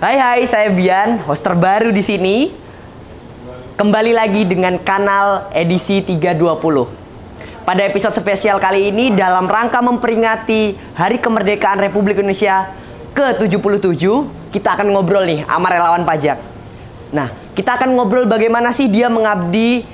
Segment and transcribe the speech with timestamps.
[0.00, 2.48] Hai hai, saya Bian, host terbaru di sini.
[3.76, 6.88] Kembali lagi dengan kanal edisi 320.
[7.68, 12.72] Pada episode spesial kali ini dalam rangka memperingati Hari Kemerdekaan Republik Indonesia
[13.12, 14.00] ke-77,
[14.48, 16.40] kita akan ngobrol nih sama relawan pajak.
[17.12, 19.84] Nah, kita akan ngobrol bagaimana sih dia mengabdi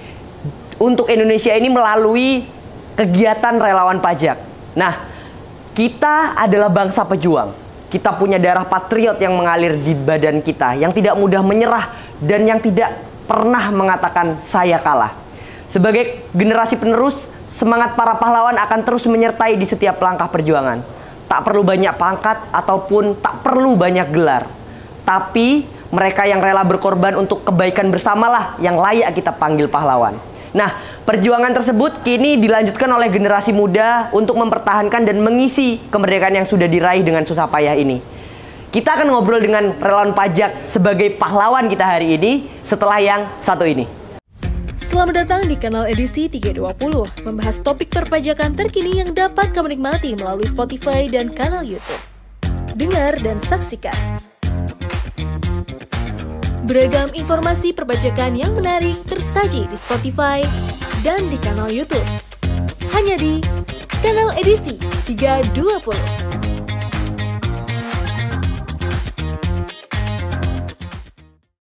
[0.78, 2.46] untuk Indonesia ini melalui
[2.94, 4.38] kegiatan relawan pajak.
[4.78, 5.02] Nah,
[5.74, 7.65] kita adalah bangsa pejuang.
[7.86, 12.58] Kita punya darah patriot yang mengalir di badan kita, yang tidak mudah menyerah dan yang
[12.58, 12.98] tidak
[13.30, 15.14] pernah mengatakan saya kalah.
[15.66, 20.82] Sebagai generasi penerus, semangat para pahlawan akan terus menyertai di setiap langkah perjuangan.
[21.26, 24.46] Tak perlu banyak pangkat ataupun tak perlu banyak gelar.
[25.02, 30.18] Tapi mereka yang rela berkorban untuk kebaikan bersamalah yang layak kita panggil pahlawan.
[30.56, 30.72] Nah,
[31.04, 37.04] perjuangan tersebut kini dilanjutkan oleh generasi muda untuk mempertahankan dan mengisi kemerdekaan yang sudah diraih
[37.04, 38.00] dengan susah payah ini.
[38.72, 43.84] Kita akan ngobrol dengan relawan pajak sebagai pahlawan kita hari ini setelah yang satu ini.
[44.80, 50.48] Selamat datang di kanal edisi 320, membahas topik perpajakan terkini yang dapat kamu nikmati melalui
[50.48, 52.00] Spotify dan kanal YouTube.
[52.72, 54.35] Dengar dan saksikan.
[56.66, 60.42] Beragam informasi perpajakan yang menarik tersaji di Spotify
[61.06, 62.02] dan di kanal YouTube.
[62.90, 63.38] Hanya di
[64.02, 64.74] kanal edisi
[65.06, 65.94] 320.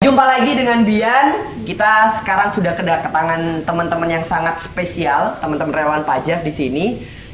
[0.08, 1.52] Jumpa lagi dengan Bian.
[1.68, 6.86] Kita sekarang sudah kedatangan teman-teman yang sangat spesial, teman-teman relawan pajak di sini.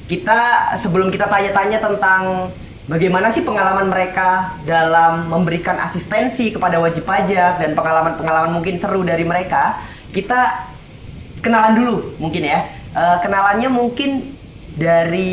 [0.09, 2.49] Kita sebelum kita tanya-tanya tentang
[2.89, 9.21] bagaimana sih pengalaman mereka dalam memberikan asistensi kepada wajib pajak dan pengalaman-pengalaman mungkin seru dari
[9.21, 9.77] mereka,
[10.09, 10.73] kita
[11.45, 12.65] kenalan dulu mungkin ya.
[12.89, 14.33] Eh, kenalannya mungkin
[14.73, 15.29] dari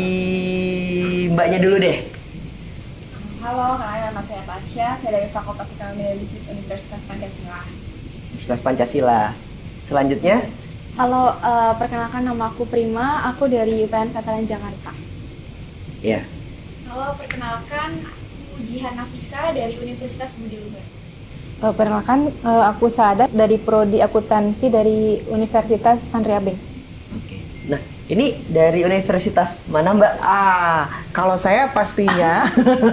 [1.33, 2.13] mbaknya dulu deh.
[3.41, 7.61] Halo, kenalin nama saya Tasya, saya dari Fakultas Ekonomi dan Bisnis Universitas Pancasila.
[8.29, 9.21] Universitas Pancasila.
[9.81, 10.45] Selanjutnya,
[10.97, 14.93] Halo, eh, perkenalkan nama aku Prima, aku dari UPN Veteran Jakarta.
[16.05, 16.36] ya.
[16.97, 20.81] Halo, perkenalkan aku Jihan Nafisa dari Universitas Budi Luhur.
[21.61, 26.57] Eh, perkenalkan, eh, aku Sadat dari Prodi Akuntansi dari Universitas Tanriabeng.
[27.13, 27.37] Oke.
[27.69, 30.13] Nah, ini dari universitas mana, Mbak?
[30.23, 32.47] Ah, kalau saya pastinya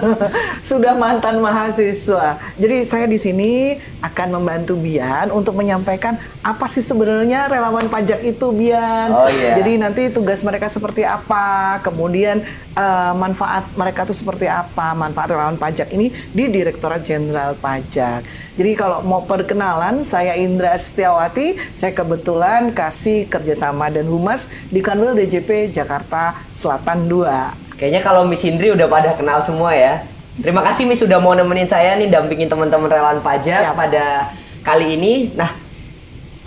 [0.69, 2.35] sudah mantan mahasiswa.
[2.59, 8.51] Jadi saya di sini akan membantu Bian untuk menyampaikan apa sih sebenarnya relawan pajak itu,
[8.51, 9.09] Bian.
[9.15, 9.55] Oh, iya.
[9.55, 12.43] Jadi nanti tugas mereka seperti apa, kemudian
[12.75, 18.27] eh, manfaat mereka itu seperti apa, manfaat relawan pajak ini di Direktorat Jenderal Pajak.
[18.59, 25.21] Jadi kalau mau perkenalan, saya Indra Setiawati, saya kebetulan kasih kerjasama dan humas di Kanwil
[25.21, 27.77] DJP Jakarta Selatan 2.
[27.77, 30.01] Kayaknya kalau Miss Indri udah pada kenal semua ya.
[30.41, 33.77] Terima kasih Miss sudah mau nemenin saya nih dampingin teman-teman relawan pajak Siap.
[33.77, 34.33] pada
[34.65, 35.29] kali ini.
[35.37, 35.53] Nah,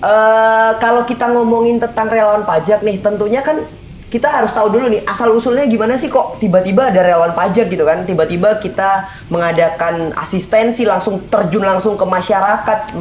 [0.02, 3.62] eh kalau kita ngomongin tentang relawan pajak nih, tentunya kan
[4.10, 7.86] kita harus tahu dulu nih asal usulnya gimana sih kok tiba-tiba ada relawan pajak gitu
[7.86, 8.02] kan?
[8.02, 12.98] Tiba-tiba kita mengadakan asistensi langsung terjun langsung ke masyarakat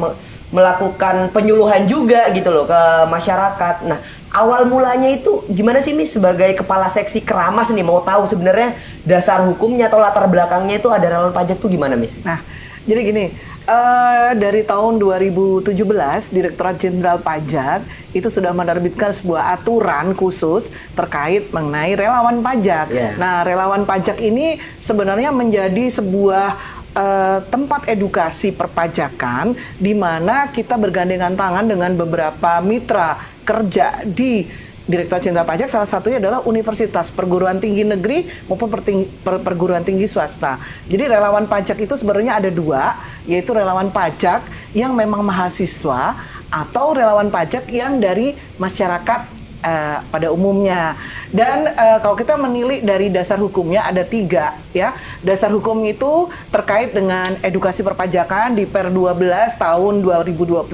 [0.48, 2.80] melakukan penyuluhan juga gitu loh ke
[3.12, 3.84] masyarakat.
[3.84, 4.00] Nah,
[4.32, 9.44] awal mulanya itu gimana sih Miss sebagai kepala seksi keramas nih mau tahu sebenarnya dasar
[9.44, 12.24] hukumnya atau latar belakangnya itu ada relawan pajak tuh gimana Miss?
[12.24, 12.40] Nah,
[12.88, 13.24] jadi gini,
[13.68, 17.84] eh, dari tahun 2017 Direktorat Jenderal Pajak
[18.16, 22.88] itu sudah menerbitkan sebuah aturan khusus terkait mengenai relawan pajak.
[22.88, 23.20] Iya.
[23.20, 31.34] Nah, relawan pajak ini sebenarnya menjadi sebuah eh, tempat edukasi perpajakan di mana kita bergandengan
[31.34, 37.84] tangan dengan beberapa mitra kerja di Direktorat Jenderal Pajak salah satunya adalah universitas, perguruan tinggi
[37.84, 38.72] negeri maupun
[39.20, 40.56] perguruan tinggi swasta.
[40.88, 42.96] Jadi relawan pajak itu sebenarnya ada dua,
[43.28, 46.16] yaitu relawan pajak yang memang mahasiswa
[46.48, 50.94] atau relawan pajak yang dari masyarakat eh, pada umumnya.
[51.30, 54.94] Dan eh, kalau kita menilik dari dasar hukumnya ada tiga ya.
[55.20, 60.64] Dasar hukum itu terkait dengan edukasi perpajakan di Per 12 tahun 2021.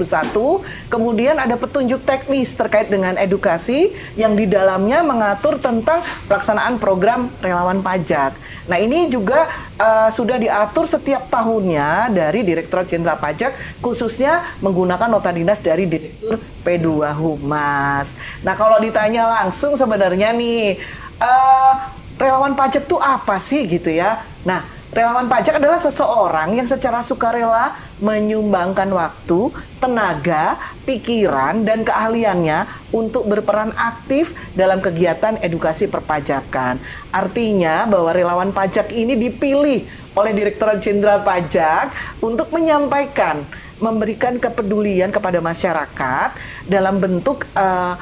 [0.89, 7.81] Kemudian ada petunjuk teknis terkait dengan edukasi yang di dalamnya mengatur tentang pelaksanaan program relawan
[7.81, 8.37] pajak.
[8.65, 9.49] Nah ini juga
[9.79, 16.39] eh, sudah diatur setiap tahunnya dari Direktorat Jenderal Pajak khususnya menggunakan nota dinas dari Direktur
[16.63, 18.13] P2 Humas.
[18.43, 20.79] Nah kalau ditanya langsung sebenarnya nih
[21.21, 21.73] eh,
[22.15, 24.23] relawan pajak tuh apa sih gitu ya?
[24.47, 29.51] Nah relawan pajak adalah seseorang yang secara sukarela menyumbangkan waktu,
[29.83, 30.55] tenaga,
[30.87, 36.79] pikiran, dan keahliannya untuk berperan aktif dalam kegiatan edukasi perpajakan.
[37.11, 39.83] Artinya bahwa relawan pajak ini dipilih
[40.15, 41.91] oleh Direktorat Jenderal Pajak
[42.23, 43.43] untuk menyampaikan,
[43.83, 46.29] memberikan kepedulian kepada masyarakat
[46.71, 47.93] dalam bentuk eh,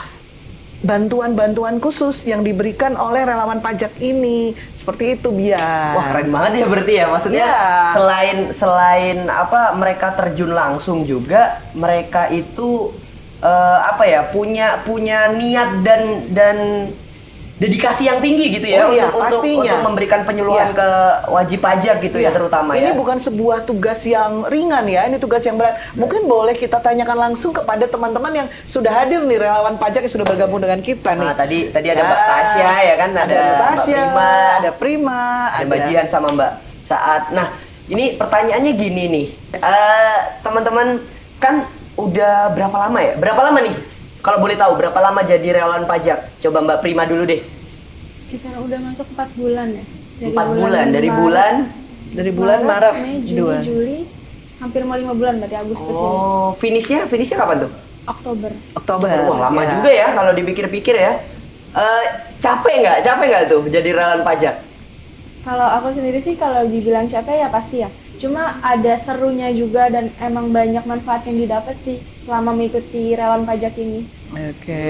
[0.83, 4.51] bantuan-bantuan khusus yang diberikan oleh relawan pajak ini.
[4.75, 5.95] Seperti itu, biar.
[5.95, 7.65] Wah keren banget ya berarti ya maksudnya Iya.
[7.95, 12.91] selain selain apa mereka terjun langsung juga mereka itu
[13.39, 16.01] eh, apa ya punya punya niat dan
[16.31, 16.57] dan
[17.63, 19.63] dedikasi yang tinggi gitu ya Oh iya, untuk, untuk pastinya.
[19.63, 20.75] untuk memberikan penyuluhan Iya.
[20.75, 20.89] ke
[21.31, 22.35] wajib pajak gitu ya Iya.
[22.35, 22.95] terutama Ini ya.
[22.95, 25.79] bukan sebuah tugas yang ringan ya, ini tugas yang berat.
[25.95, 30.27] Mungkin boleh kita tanyakan langsung kepada teman-teman yang sudah hadir nih relawan pajak yang sudah
[30.27, 31.23] bergabung dengan kita nih.
[31.23, 34.69] Nah, tadi tadi ada Mbak Ya, Tasya ya kan, ada, Mbak Mbak Tasya, Prima, ada
[34.75, 36.51] Prima, ada Mbak Jihan sama Mbak
[36.83, 37.31] Saat.
[37.31, 37.47] Nah,
[37.85, 39.27] ini pertanyaannya gini nih.
[39.55, 40.99] Eh, teman-teman
[41.37, 41.63] kan
[41.95, 43.13] udah berapa lama ya?
[43.15, 43.75] Berapa lama nih?
[44.23, 46.39] Kalau boleh tahu berapa lama jadi relawan pajak?
[46.39, 47.43] Coba Mbak Prima dulu deh.
[48.15, 49.83] Sekitar udah masuk 4 bulan ya.
[50.23, 51.53] Empat bulan dari Maret- bulan
[52.13, 53.55] dari bulan Maret, Mei, Juni, dua.
[53.59, 53.99] Juli,
[54.57, 56.07] hampir mau 5 bulan berarti Agustus ini.
[56.07, 57.71] Oh, finishnya finishnya kapan tuh?
[58.05, 58.51] Oktober.
[58.73, 59.07] Oktober.
[59.27, 59.69] Wah, lama Ya.
[59.75, 61.19] juga ya kalau dipikir-pikir ya.
[61.73, 62.05] Eh,
[62.39, 62.97] capek nggak?
[63.01, 64.55] Capek nggak tuh jadi relawan pajak?
[65.43, 67.89] Kalau aku sendiri sih kalau dibilang capek ya pasti ya.
[68.23, 73.75] Cuma ada serunya juga dan emang banyak manfaat yang didapat sih selama mengikuti relawan pajak
[73.75, 74.07] ini.
[74.31, 74.87] Oke.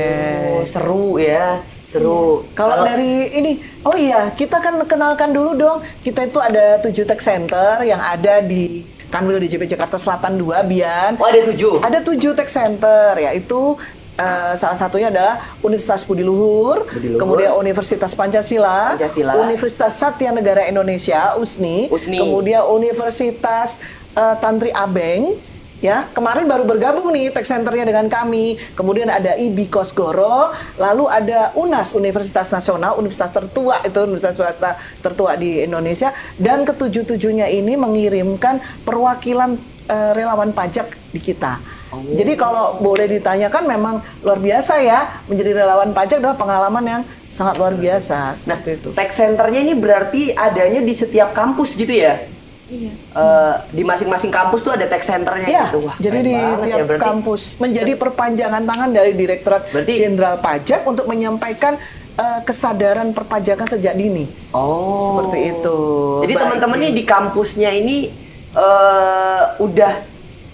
[0.54, 1.66] Oh, seru ya.
[1.90, 2.46] Seru.
[2.54, 5.82] Kalau dari ini, oh iya, kita kan kenalkan dulu dong.
[6.06, 11.18] Kita itu ada tujuh tech center yang ada di Kanwil DJP Jakarta Selatan 2, Bian.
[11.18, 11.82] Oh, ada tujuh.
[11.82, 13.78] Ada tujuh tech center, yaitu
[14.18, 17.20] eh, salah satunya adalah Universitas Budi Luhur, Budi Luhur.
[17.20, 19.34] kemudian Universitas Pancasila, Pancasila.
[19.42, 22.20] Universitas Satya Negara Indonesia (USNI), USNI.
[22.22, 23.82] kemudian Universitas
[24.14, 25.54] eh, Tantri Abeng.
[25.84, 28.56] Ya, kemarin baru bergabung nih tech centernya dengan kami.
[28.72, 35.36] Kemudian ada IBI Kosgoro, lalu ada UNAS Universitas Nasional, universitas tertua itu universitas swasta tertua
[35.36, 41.60] di Indonesia dan ketujuh-tujuhnya ini mengirimkan perwakilan eh, relawan pajak di kita.
[41.94, 47.56] Jadi kalau boleh ditanyakan memang luar biasa ya menjadi relawan pajak adalah pengalaman yang sangat
[47.56, 48.90] luar biasa Nah, seperti itu.
[48.92, 52.26] tech centernya ini berarti adanya di setiap kampus gitu ya?
[52.66, 52.92] Iya.
[53.14, 55.86] Eh, di masing-masing kampus tuh ada tech centernya Iya, gitu.
[55.86, 57.04] Wah, jadi di banget tiap ya, berarti.
[57.04, 61.78] kampus menjadi perpanjangan tangan dari Direktorat Berarti- Jenderal Pajak untuk menyampaikan
[62.14, 64.30] eh, kesadaran perpajakan sejak dini.
[64.50, 65.02] Oh.
[65.04, 65.78] Seperti itu.
[66.22, 68.10] Jadi teman-teman nih di kampusnya ini
[68.54, 69.94] eh, udah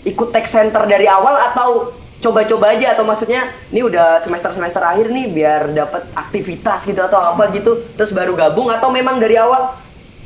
[0.07, 5.27] ikut tech center dari awal atau coba-coba aja atau maksudnya ini udah semester-semester akhir nih
[5.31, 9.79] biar dapat aktivitas gitu atau apa gitu terus baru gabung atau memang dari awal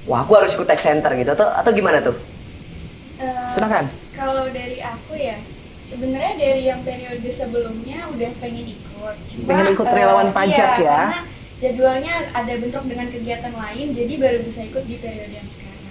[0.10, 2.18] wah aku harus ikut tech center gitu atau atau gimana tuh?
[3.48, 3.88] Silakan.
[4.14, 5.40] Kalau dari aku ya,
[5.86, 9.16] sebenarnya dari yang periode sebelumnya udah pengen ikut.
[9.30, 11.00] Cuma, Pengen ikut eh, relawan pajak iya, ya?
[11.00, 11.22] Karena
[11.60, 15.83] jadwalnya ada bentrok dengan kegiatan lain, jadi baru bisa ikut di periode yang sekarang.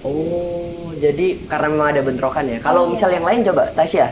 [0.00, 2.58] Oh, jadi karena memang ada bentrokan ya.
[2.58, 2.90] Kalau Iya.
[2.92, 4.06] misal yang lain coba Tasya.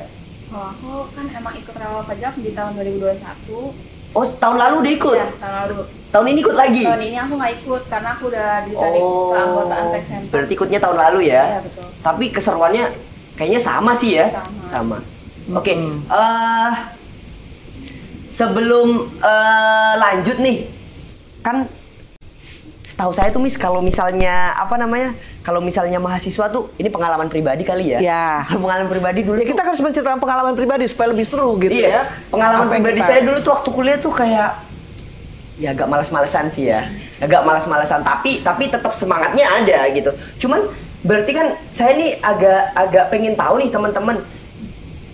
[0.46, 3.70] Kalau aku kan emang ikut relawan pajak di tahun 2021.
[4.10, 5.18] Oh, tahun lalu udah ikut.
[5.18, 5.76] Ya, tahun lalu.
[6.08, 6.84] Tahun ini ikut lagi.
[6.84, 10.30] Tahun ini aku nggak ikut karena aku udah ditarik Oh, keanggotaan tech center.
[10.32, 11.42] berarti ikutnya tahun lalu ya?
[11.44, 11.84] Iya, betul.
[12.00, 12.84] Tapi keseruannya
[13.36, 14.26] kayaknya sama sih ya?
[14.64, 14.98] Sama.
[15.48, 16.72] Oke, eh,
[18.28, 20.56] sebelum eh, lanjut nih,
[21.40, 21.68] kan
[22.96, 25.12] setahu saya tuh Miss kalau misalnya apa namanya,
[25.44, 27.98] kalau misalnya mahasiswa tuh ini pengalaman pribadi kali ya?
[28.00, 28.26] Ya.
[28.48, 31.76] Kalau pengalaman pribadi dulu Ya, tuh- kita harus menceritakan pengalaman pribadi supaya lebih seru gitu
[31.76, 32.02] iya, ya.
[32.32, 34.50] Pengalaman Apa pribadi kita- saya dulu tuh waktu kuliah tuh kayak
[35.61, 36.88] ya agak malas-malesan sih ya.
[37.20, 40.16] Agak malas-malesan tapi tapi tetap semangatnya ada gitu.
[40.40, 40.64] Cuman
[41.04, 44.25] berarti kan saya nih agak agak pengen tahu nih teman-teman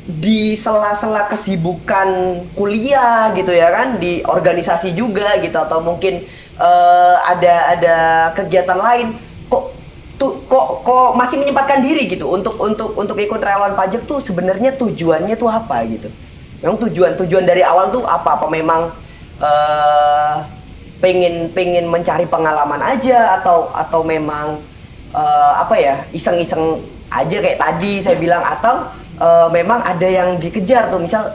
[0.07, 2.07] di sela-sela kesibukan
[2.55, 6.23] kuliah gitu ya kan di organisasi juga gitu atau mungkin
[6.59, 7.97] eh, ada ada
[8.37, 9.17] kegiatan lain
[9.49, 9.73] kok
[10.21, 14.77] tuh kok kok masih menyempatkan diri gitu untuk untuk untuk ikut relawan pajak tuh sebenarnya
[14.77, 16.09] tujuannya tuh apa gitu?
[16.63, 18.39] Memang tujuan tujuan dari awal tuh apa?
[18.39, 18.95] Apa memang
[19.43, 20.35] eh
[21.03, 24.63] pengen pengen mencari pengalaman aja atau atau memang
[25.11, 26.79] eh, apa ya iseng-iseng
[27.11, 28.87] aja kayak tadi saya bilang atau
[29.19, 31.03] eh, memang ada yang dikejar tuh?
[31.03, 31.35] Misal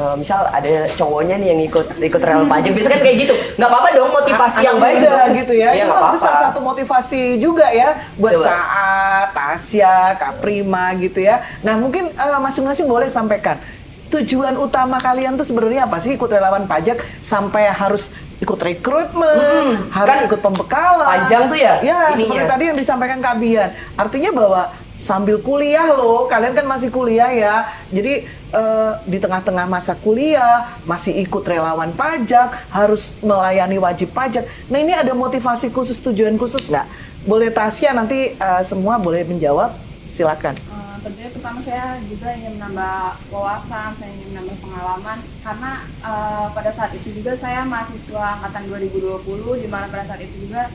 [0.00, 3.68] eh, misal ada cowoknya nih yang ikut ikut relawan pajak biasanya kan kayak gitu nggak
[3.68, 5.28] apa-apa dong motivasi yang baik muda dong.
[5.36, 5.70] gitu ya.
[5.70, 6.24] Iya, Itu bagus apa-apa.
[6.24, 8.46] salah satu motivasi juga ya buat Coba.
[8.46, 11.36] Saat, Tasya, Kak Prima gitu ya.
[11.60, 13.60] Nah, mungkin eh, masing-masing boleh sampaikan
[14.08, 20.08] tujuan utama kalian tuh sebenarnya apa sih ikut relawan pajak sampai harus ikut rekrutmen, harus
[20.08, 21.06] kan ikut pembekalan.
[21.06, 22.16] panjang tuh ya Ya, ininya.
[22.16, 23.68] seperti tadi yang disampaikan Kak Bian.
[23.94, 24.62] Artinya bahwa
[25.00, 27.54] sambil kuliah loh, kalian kan masih kuliah ya.
[27.88, 34.44] Jadi eh, di tengah-tengah masa kuliah masih ikut relawan pajak, harus melayani wajib pajak.
[34.68, 36.84] Nah ini ada motivasi khusus, tujuan khusus nggak
[37.24, 39.76] boleh Tasya nanti uh, semua boleh menjawab.
[40.10, 40.58] Silakan.
[40.66, 46.70] Uh, tentunya pertama saya juga ingin menambah wawasan, saya ingin menambah pengalaman karena uh, pada
[46.74, 50.66] saat itu juga saya mahasiswa angkatan 2020 di mana pada saat itu juga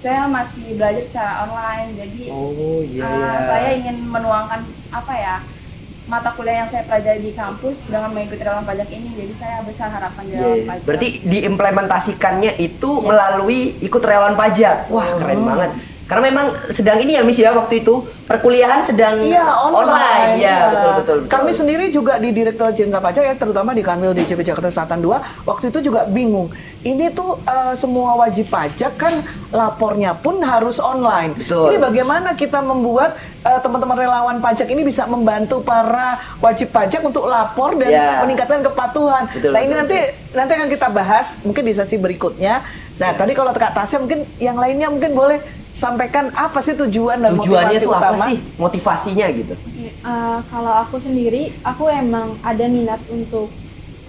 [0.00, 3.04] saya masih belajar secara online jadi Oh iya.
[3.04, 3.32] uh, iya.
[3.44, 5.36] saya ingin menuangkan apa ya
[6.10, 9.94] mata kuliah yang saya pelajari di kampus dengan mengikuti relawan pajak ini jadi saya besar
[9.94, 14.90] harapan di relawan pajak Berarti diimplementasikannya itu melalui ikut relawan pajak.
[14.90, 15.70] Wah, keren banget.
[16.10, 20.42] Karena memang sedang ini ya Miss ya waktu itu perkuliahan sedang Iya online.
[20.42, 20.92] Ya, betul betul.
[20.98, 21.18] betul.
[21.30, 25.46] Kami sendiri juga di Direktorat Jenderal Pajak ya terutama di Kanwil DJP Jakarta Selatan 2
[25.46, 26.50] waktu itu juga bingung.
[26.82, 29.22] Ini tuh eh, semua wajib pajak kan
[29.54, 31.38] lapornya pun harus online.
[31.38, 31.70] Betul.
[31.70, 37.30] Ini bagaimana kita membuat eh, teman-teman relawan pajak ini bisa membantu para wajib pajak untuk
[37.30, 38.18] lapor dan Ya.
[38.22, 39.30] meningkatkan kepatuhan.
[39.30, 39.98] Betul, nah, ini betul, nanti
[40.30, 42.66] nanti akan kita bahas mungkin di sesi berikutnya.
[42.98, 45.38] Nah, tadi kalau Kak Tasya mungkin yang lainnya mungkin boleh
[45.70, 48.06] sampaikan apa sih tujuan dan Tujuannya motivasi tuh utama?
[48.10, 48.36] apa sih?
[48.58, 49.54] Motivasinya gitu.
[49.54, 53.48] Eh, kalau aku sendiri, aku emang ada minat untuk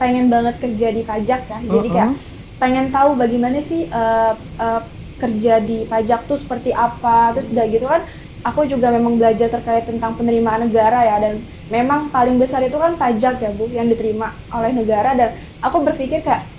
[0.01, 1.61] pengen banget kerja di pajak kan.
[1.61, 2.11] Jadi kayak
[2.57, 4.81] pengen tahu bagaimana sih eh, eh,
[5.21, 7.37] kerja di pajak tuh seperti apa.
[7.37, 8.01] Terus udah gitu kan,
[8.41, 11.21] aku juga memang belajar terkait tentang penerimaan negara ya.
[11.21, 15.13] Dan memang paling besar itu kan pajak ya bu, yang diterima oleh negara.
[15.13, 16.49] Dan aku berpikir kayak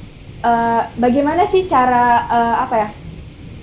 [0.47, 2.89] eh, bagaimana sih cara eh, apa ya?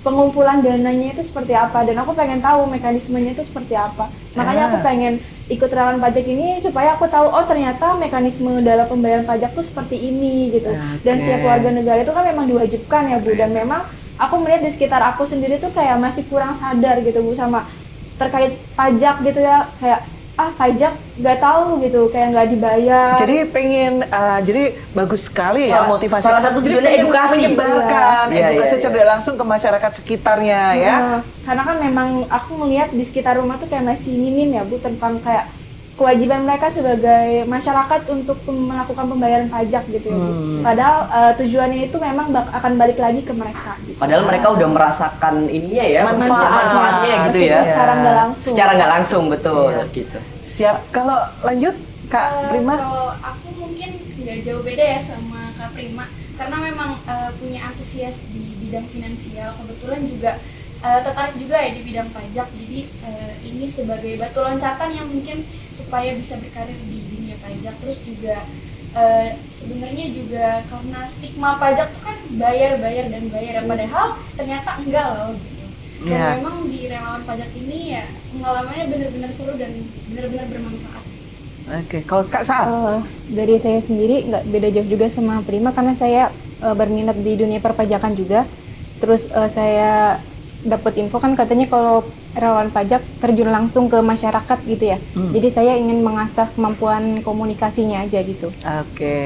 [0.00, 4.08] Pengumpulan dananya itu seperti apa dan aku pengen tahu mekanismenya itu seperti apa.
[4.32, 4.84] Makanya aku Ah.
[4.84, 5.14] pengen
[5.50, 10.00] ikut relawan pajak ini supaya aku tahu oh ternyata mekanisme dalam pembayaran pajak tuh seperti
[10.00, 10.72] ini gitu.
[11.02, 13.34] Dan setiap warga negara itu kan memang diwajibkan ya bu.
[13.34, 13.84] Dan memang
[14.16, 17.68] aku melihat di sekitar aku sendiri tuh kayak masih kurang sadar gitu bu sama
[18.16, 19.68] terkait pajak gitu ya.
[19.76, 20.00] Kayak
[20.40, 25.84] ah pajak nggak tahu gitu kayak nggak dibayar Jadi pengen, uh, jadi bagus sekali ya
[25.84, 26.24] Salah- motivasi.
[26.24, 27.36] salah satu tujuannya edukasi.
[27.36, 28.84] menyebarkan Iya, edukasi iya, iya.
[28.88, 30.96] cerdas langsung ke masyarakat sekitarnya ya.
[31.44, 35.20] Karena kan memang aku melihat di sekitar rumah tuh kayak masih minim ya Bu tentang
[35.20, 35.44] kayak
[36.00, 40.16] kewajiban mereka sebagai masyarakat untuk melakukan pembayaran pajak gitu ya.
[40.16, 40.64] Hmm.
[40.64, 44.00] Padahal eh, tujuannya itu memang bak- akan balik lagi ke mereka gitu.
[44.00, 46.48] Padahal mereka udah merasakan ininya ya, Manfaat.
[46.50, 47.60] manfaatnya gitu ya.
[47.62, 48.48] Secara nggak langsung.
[48.48, 49.84] Secara nggak langsung betul Iya.
[49.92, 50.18] gitu.
[50.42, 50.76] Siap.
[50.88, 51.76] Kalau lanjut
[52.08, 52.74] Kak Eh, Prima.
[52.74, 58.24] Kalau aku mungkin nggak jauh beda ya sama Kak Prima karena memang eh, punya antusias
[58.26, 60.40] di bidang finansial kebetulan juga
[60.80, 65.44] eh, tertarik juga ya di bidang pajak jadi eh, ini sebagai batu loncatan yang mungkin
[65.70, 68.44] supaya bisa berkarir di dunia pajak terus juga
[68.90, 74.70] eh, sebenarnya juga karena stigma pajak tuh kan bayar bayar dan bayar ya padahal ternyata
[74.78, 75.66] enggak loh gitu
[76.00, 76.40] dan Iya.
[76.40, 81.04] memang di relawan pajak ini ya pengalamannya benar-benar seru dan benar-benar bermanfaat
[81.70, 82.66] Oke, kalau Kak Saat.
[82.66, 87.38] Eh, dari saya sendiri nggak beda jauh juga sama Prima karena saya eh, berminat di
[87.38, 88.42] dunia perpajakan juga.
[88.98, 90.18] Terus eh, saya
[90.60, 92.04] dapat info kan katanya kalau
[92.36, 94.98] relawan pajak terjun langsung ke masyarakat gitu ya.
[95.16, 98.52] Jadi saya ingin mengasah kemampuan komunikasinya aja gitu.
[98.52, 99.18] Oke.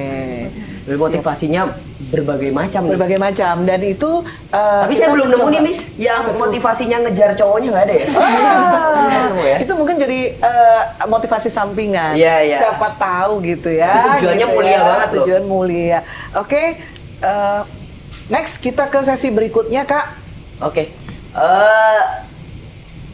[0.87, 1.75] Dan motivasinya
[2.15, 2.91] berbagai macam nih.
[2.97, 4.11] Berbagai macam dan itu.
[4.55, 8.07] uh, Tapi saya belum nemu nih Miss, yang motivasinya ngejar cowoknya nggak ada ya?
[8.15, 9.57] Ah, ya?
[9.61, 12.15] itu mungkin jadi uh, motivasi sampingan.
[12.15, 12.59] Iya, iya.
[12.63, 13.91] Siapa tahu gitu ya.
[13.91, 14.81] Itu tujuannya gitu mulia ya.
[14.81, 15.17] banget loh.
[15.27, 15.99] Tujuan mulia.
[16.39, 16.63] Oke.
[17.21, 17.63] uh,
[18.33, 20.07] next kita ke sesi berikutnya kak.
[20.65, 21.04] Oke.
[21.35, 22.03] Eh,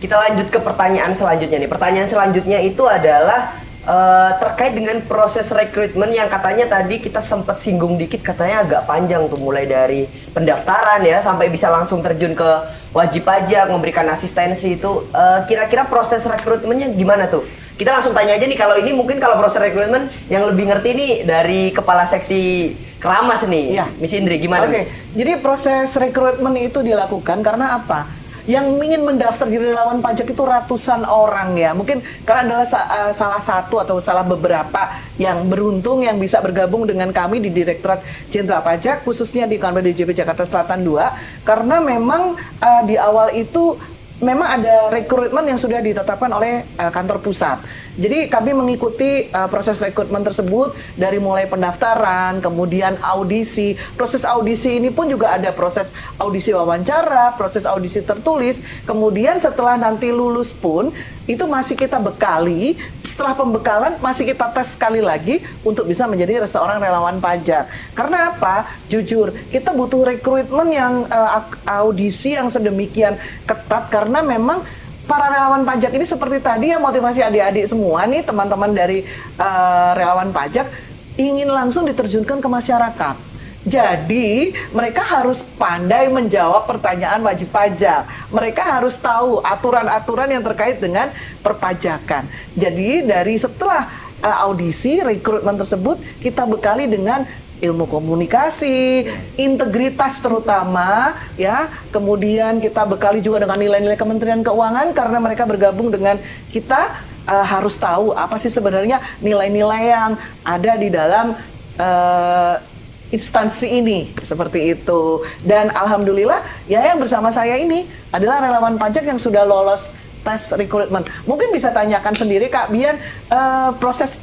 [0.01, 1.71] kita lanjut ke pertanyaan selanjutnya nih.
[1.73, 7.97] Pertanyaan selanjutnya itu adalah eh, terkait dengan proses rekrutmen yang katanya tadi kita sempat singgung
[7.97, 10.05] dikit katanya agak panjang tuh mulai dari
[10.37, 12.51] pendaftaran ya sampai bisa langsung terjun ke
[12.93, 17.45] wajib pajak memberikan asistensi itu Eh, kira-kira proses rekrutmennya gimana tuh?
[17.81, 21.13] Kita langsung tanya aja nih kalau ini mungkin kalau proses rekrutmen yang lebih ngerti nih
[21.25, 23.87] dari kepala seksi keramas nih, Iya.
[23.97, 24.69] Miss Indri gimana?
[24.69, 24.93] Oke, Miss?
[25.17, 28.05] jadi proses rekrutmen itu dilakukan karena apa?
[28.45, 31.73] Yang ingin mendaftar jadi relawan pajak itu ratusan orang ya.
[31.73, 36.85] Mungkin karena adalah sa- eh, salah satu atau salah beberapa yang beruntung yang bisa bergabung
[36.85, 42.37] dengan kami di Direktorat Jenderal Pajak khususnya di Kanwil DJP Jakarta Selatan 2 karena memang
[42.61, 43.81] eh, di awal itu
[44.21, 47.61] memang ada rekrutmen yang sudah ditetapkan oleh uh, kantor pusat.
[47.97, 53.75] Jadi kami mengikuti uh, proses rekrutmen tersebut dari mulai pendaftaran, kemudian audisi.
[53.97, 58.61] Proses audisi ini pun juga ada proses audisi wawancara, proses audisi tertulis.
[58.85, 60.93] Kemudian setelah nanti lulus pun
[61.31, 62.75] itu masih kita bekali.
[63.07, 67.71] Setelah pembekalan masih kita tes sekali lagi untuk bisa menjadi seorang relawan pajak.
[67.95, 68.67] Karena apa?
[68.91, 73.15] Jujur, kita butuh rekrutmen yang uh, audisi yang sedemikian
[73.47, 74.67] ketat karena memang
[75.07, 79.03] para relawan pajak ini seperti tadi ya motivasi adik-adik semua nih teman-teman dari
[79.39, 80.71] uh, relawan pajak
[81.19, 83.30] ingin langsung diterjunkan ke masyarakat.
[83.61, 88.09] Jadi mereka harus pandai menjawab pertanyaan wajib pajak.
[88.33, 91.13] Mereka harus tahu aturan-aturan yang terkait dengan
[91.45, 92.25] perpajakan.
[92.57, 93.93] Jadi dari setelah
[94.25, 97.29] uh, audisi rekrutmen tersebut kita bekali dengan
[97.61, 99.05] ilmu komunikasi,
[99.37, 101.69] integritas terutama ya.
[101.93, 106.17] Kemudian kita bekali juga dengan nilai-nilai Kementerian Keuangan karena mereka bergabung dengan
[106.49, 106.97] kita
[107.29, 111.37] uh, harus tahu apa sih sebenarnya nilai-nilai yang ada di dalam
[111.77, 112.70] uh,
[113.11, 119.19] instansi ini seperti itu dan alhamdulillah ya yang bersama saya ini adalah relawan pajak yang
[119.19, 119.91] sudah lolos
[120.23, 122.97] tes rekrutmen mungkin bisa tanyakan sendiri kak Bian
[123.29, 124.23] uh, proses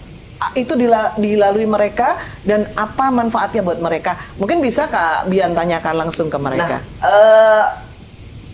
[0.53, 2.15] itu dila- dilalui mereka
[2.45, 7.63] dan apa manfaatnya buat mereka mungkin bisa kak Bian tanyakan langsung ke mereka Nah, eh,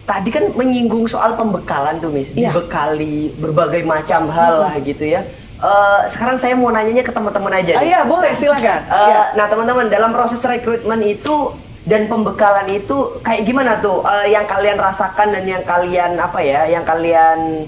[0.04, 2.36] tadi kan menyinggung soal pembekalan tuh, Miss.
[2.36, 2.52] Iya.
[2.52, 5.24] Dibekali berbagai macam hal lah gitu ya.
[5.64, 7.80] Eh, sekarang saya mau nanyanya ke teman-teman aja.
[7.80, 9.32] ah, iya boleh silakan Eh, Ya.
[9.34, 14.76] Nah, teman-teman, dalam proses rekrutmen itu dan pembekalan itu kayak gimana tuh Eh, yang kalian
[14.76, 17.64] rasakan dan yang kalian apa ya, yang kalian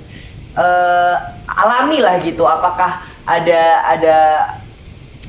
[0.54, 1.16] eh,
[1.48, 2.44] alami lah gitu.
[2.44, 4.18] Apakah ada ada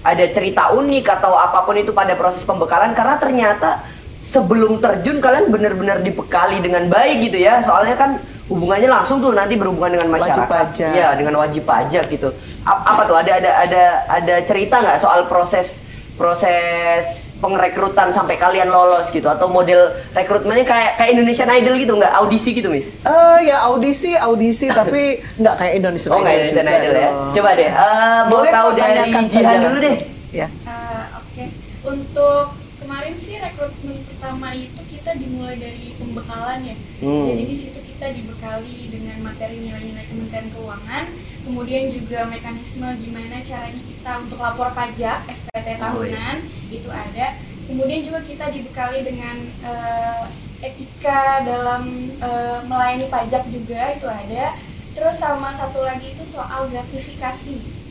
[0.02, 3.82] ada cerita unik atau apa pun itu pada proses pembekalan karena ternyata
[4.22, 7.62] sebelum terjun kalian benar-benar dibekali dengan baik gitu ya.
[7.62, 8.10] Soalnya kan
[8.46, 10.48] hubungannya langsung tuh nanti berhubungan dengan Wajib masyarakat.
[10.48, 10.90] pajak.
[10.92, 12.28] Iya, dengan wajib pajak gitu.
[12.62, 15.82] A- apa tuh ada ada ada ada cerita nggak soal proses
[16.16, 17.04] proses
[17.36, 19.76] pengrekrutan sampai kalian lolos gitu atau model
[20.10, 22.96] rekrutmennya kayak kayak Indonesian Idol gitu nggak audisi gitu mis?
[22.96, 27.04] Eh, ya audisi audisi tapi nggak kayak Indonesia Oh nggak Indonesian Idol ya?
[27.04, 27.16] dong.
[27.32, 29.96] Coba deh, eh, mau Boleh tahu dari Jihan saja dulu deh.
[30.32, 30.46] Ya.
[30.48, 31.44] Eh, Oke,
[31.84, 32.44] untuk
[32.78, 36.76] kemarin sih rekrutmen pertama itu kita dimulai dari pembekalan ya.
[36.98, 37.24] Hmm.
[37.28, 41.16] Jadi di situ kita dibekali dengan materi nilai-nilai Kementerian Keuangan,
[41.48, 47.40] kemudian juga mekanisme gimana caranya kita untuk lapor pajak SPT Oh, tahunan itu ada.
[47.64, 50.22] Kemudian juga kita dibekali dengan eh,
[50.60, 54.60] etika dalam eh, melayani pajak juga itu ada.
[54.92, 57.85] Terus sama satu lagi itu soal gratifikasi.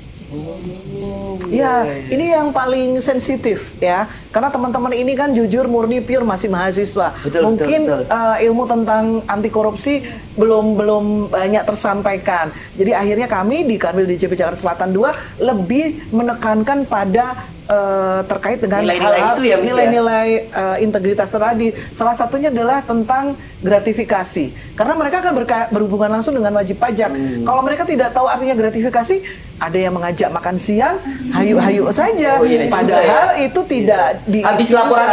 [1.53, 7.13] Ya, ini yang paling sensitif ya, karena teman-teman ini kan jujur murni pure masih mahasiswa.
[7.21, 8.17] Betul, Mungkin betul, betul.
[8.17, 10.01] eh, ilmu tentang anti korupsi
[10.33, 12.49] belum belum banyak tersampaikan.
[12.73, 18.81] Jadi akhirnya kami di Kanwil DJP Jakarta Selatan 2 lebih menekankan pada eh, terkait dengan
[18.85, 19.65] Nilai-nilai itu ya, ya?
[19.65, 21.73] nilai-nilai eh, integritas tadi.
[21.91, 25.33] Salah satunya adalah tentang gratifikasi, karena mereka akan
[25.73, 27.09] berhubungan langsung dengan wajib pajak.
[27.09, 27.41] Hmm.
[27.41, 29.25] Kalau mereka tidak tahu artinya gratifikasi,
[29.55, 30.99] ada yang mengajak makan siang,
[31.31, 32.37] hayu-hayu saja.
[32.37, 35.09] Oh, iya juga Padahal itu tidak di Habis laporan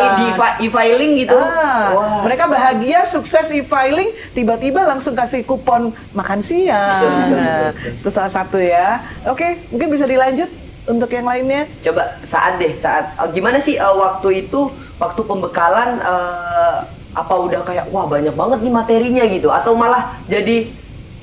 [0.60, 1.38] e-filing gitu.
[1.38, 2.20] Ah, Wah.
[2.26, 7.32] mereka bahagia sukses e-filing, tiba-tiba langsung kasih kupon makan siang.
[7.32, 9.00] Nah, itu salah satu ya.
[9.30, 11.70] Oke, mungkin bisa dilanjut untuk yang lainnya.
[11.82, 16.78] Coba saat deh, saat oh, gimana sih eh, waktu itu, waktu pembekalan eh,
[17.12, 20.72] apa udah kayak wah banyak banget nih materinya gitu atau malah jadi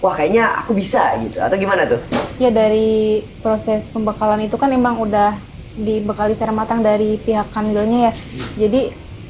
[0.05, 1.99] wah kayaknya aku bisa gitu atau gimana tuh?
[2.37, 5.35] Ya dari proses pembekalan itu kan emang udah
[5.75, 8.13] dibekali secara matang dari pihak kanwilnya ya.
[8.67, 8.81] Jadi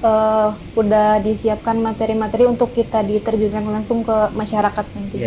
[0.03, 5.17] eh, udah disiapkan materi-materi untuk kita diterjunkan langsung ke masyarakat nanti.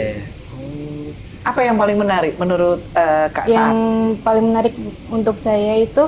[1.42, 3.74] Apa yang paling menarik menurut eh, Kak Yang Saat?
[4.22, 4.74] paling menarik
[5.08, 6.06] untuk saya itu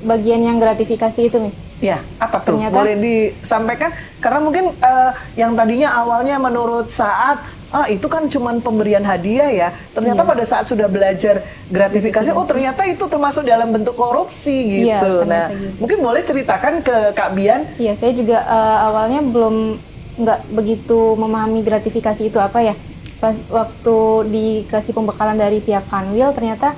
[0.00, 1.54] bagian yang gratifikasi itu, Miss.
[1.78, 2.56] Ya, apa tuh?
[2.56, 3.90] Ternyata- Boleh disampaikan?
[4.18, 9.68] Karena mungkin eh, yang tadinya awalnya menurut saat ah itu kan cuman pemberian hadiah ya.
[9.90, 10.28] Ternyata Iya.
[10.28, 15.22] pada saat sudah belajar gratifikasi, oh ternyata itu termasuk dalam bentuk korupsi Iya, gitu.
[15.22, 15.78] nah, ternyata gitu.
[15.78, 17.70] mungkin boleh ceritakan ke Kak Bian.
[17.78, 19.78] Iya, saya juga eh, awalnya belum
[20.18, 22.74] nggak begitu memahami gratifikasi itu apa ya.
[23.20, 23.96] Pas waktu
[24.32, 26.72] dikasih pembekalan dari pihak Kanwil, ternyata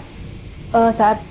[0.75, 1.23] eh, saat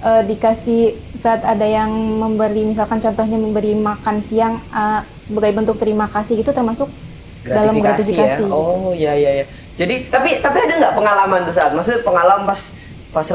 [0.00, 6.08] eh, dikasih saat ada yang memberi, misalkan contohnya memberi makan siang eh, sebagai bentuk terima
[6.08, 6.88] kasih itu termasuk
[7.44, 8.48] dalam gratifikasi.
[8.48, 8.48] ya.
[8.48, 9.46] Oh iya iya iya.
[9.76, 12.72] Jadi tapi tapi ada nggak pengalaman tuh saat maksudnya pengalaman pas
[13.12, 13.26] pas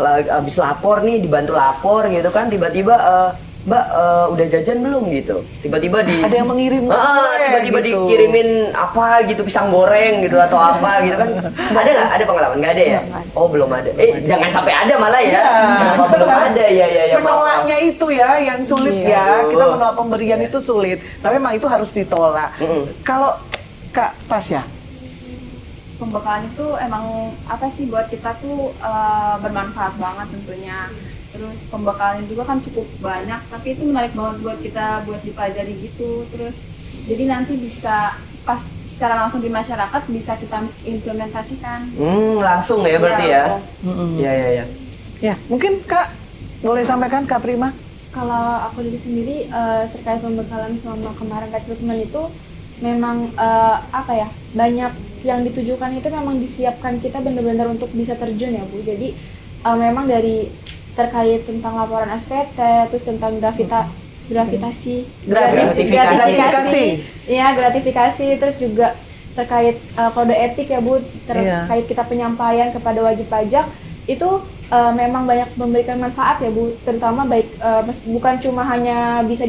[0.41, 3.31] habis lapor nih dibantu lapor gitu kan tiba-tiba eh,
[3.69, 5.35] Mbak eh, udah jajan belum gitu.
[5.61, 8.01] Tiba-tiba di Ada yang mengirim Ah, kue tiba-tiba gitu.
[8.01, 11.29] dikirimin apa gitu pisang goreng gitu atau apa gitu kan.
[11.77, 12.09] Ada nggak?
[12.09, 12.55] Ada pengalaman?
[12.57, 12.99] Nggak ada ya?
[13.31, 13.93] Oh belum ada.
[13.93, 15.29] Eh jangan sampai ada malah ya.
[15.29, 15.43] Ya,
[16.03, 17.15] belum ada ya ya ya.
[17.15, 19.13] maaf, Menolaknya itu ya yang sulit Iya.
[19.13, 19.25] ya.
[19.47, 20.97] Kita menolak pemberian itu sulit.
[21.19, 22.57] Tapi memang itu harus ditolak.
[22.57, 22.89] Mm-mm.
[23.01, 23.37] Kalau
[23.89, 24.65] Kak Tasya,
[25.95, 27.05] pembekalan itu emang
[27.43, 30.77] apa sih buat kita tuh eh, bermanfaat banget tentunya
[31.39, 36.27] terus pembekalan juga kan cukup banyak tapi itu menarik banget buat kita buat dipelajari gitu
[36.27, 36.67] terus
[37.07, 43.23] jadi nanti bisa pas secara langsung di masyarakat bisa kita implementasikan Hmm, langsung ya berarti
[43.23, 43.45] Iya, ya.
[44.19, 44.65] Iya iya iya.
[45.21, 46.11] ya mungkin Kak
[46.59, 47.71] boleh sampaikan Kak Prima.
[48.11, 48.35] Kalau
[48.67, 52.27] aku dari sendiri eh, terkait pembekalan selama kemarin rekrutmen itu
[52.79, 54.91] memang eh, apa ya banyak
[55.23, 58.83] yang ditujukan itu memang disiapkan kita benar-benar untuk bisa terjun ya Bu.
[58.83, 59.15] Jadi
[59.63, 60.51] eh, memang dari
[60.99, 62.59] terkait tentang laporan SPT,
[62.91, 63.87] terus tentang gravita
[64.27, 65.89] gravitasi, Gratifikasi.
[65.89, 66.85] Gratifikasi.
[67.25, 68.93] Iya gratifikasi, terus juga
[69.31, 71.65] terkait eh, kode etik ya Bu, Iya.
[71.65, 73.65] terkait kita penyampaian kepada wajib pajak
[74.05, 74.29] itu
[74.67, 77.47] eh, memang banyak memberikan manfaat ya Bu, terutama baik
[77.81, 79.47] mes- bukan cuma hanya bisa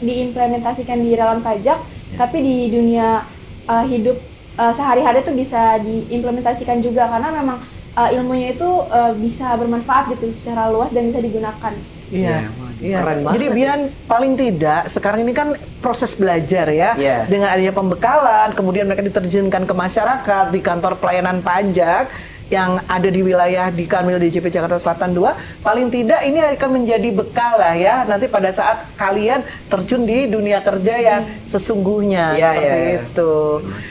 [0.00, 1.78] diimplementasikan, di relawan pajak,
[2.14, 3.26] tapi di dunia
[3.66, 4.16] eh, hidup
[4.54, 7.58] eh, sehari-hari itu bisa diimplementasikan juga karena memang
[7.94, 11.74] eh, ilmunya itu eh, bisa bermanfaat gitu secara luas dan bisa digunakan.
[12.04, 12.46] Iya.
[12.52, 12.98] waduh, Iya.
[13.00, 13.34] keren banget.
[13.34, 15.48] Jadi Bian paling tidak sekarang ini kan
[15.80, 17.24] proses belajar ya Iya.
[17.26, 22.12] dengan adanya pembekalan, kemudian mereka diterjunkan ke masyarakat di kantor pelayanan pajak
[22.52, 25.32] yang ada di wilayah di Kanwil DJP Jakarta Selatan 2
[25.64, 30.60] paling tidak ini akan menjadi bekal lah ya nanti pada saat kalian terjun di dunia
[30.60, 33.00] kerja yang sesungguhnya Iya, seperti iya, iya.
[33.00, 33.32] itu.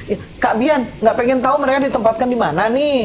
[0.05, 2.99] Ya, Kak Bian nggak pengen tahu mereka ditempatkan di mana nih?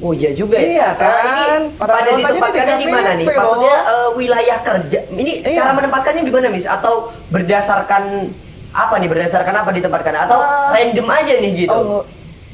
[0.00, 0.66] Oh iya juga ya.
[0.66, 1.60] Iya Eh, kan?
[1.60, 3.26] ini pada pajak ditempatkannya di mana nih?
[3.28, 5.00] Maksudnya eh, wilayah kerja.
[5.06, 5.56] Ini Iya.
[5.56, 6.64] cara menempatkannya gimana, Miss?
[6.64, 6.94] Atau
[7.28, 8.32] berdasarkan
[8.70, 9.08] apa nih?
[9.08, 10.14] Berdasarkan apa ditempatkan?
[10.24, 10.72] Atau Ah.
[10.72, 11.74] random aja nih gitu?
[11.74, 12.02] Oh,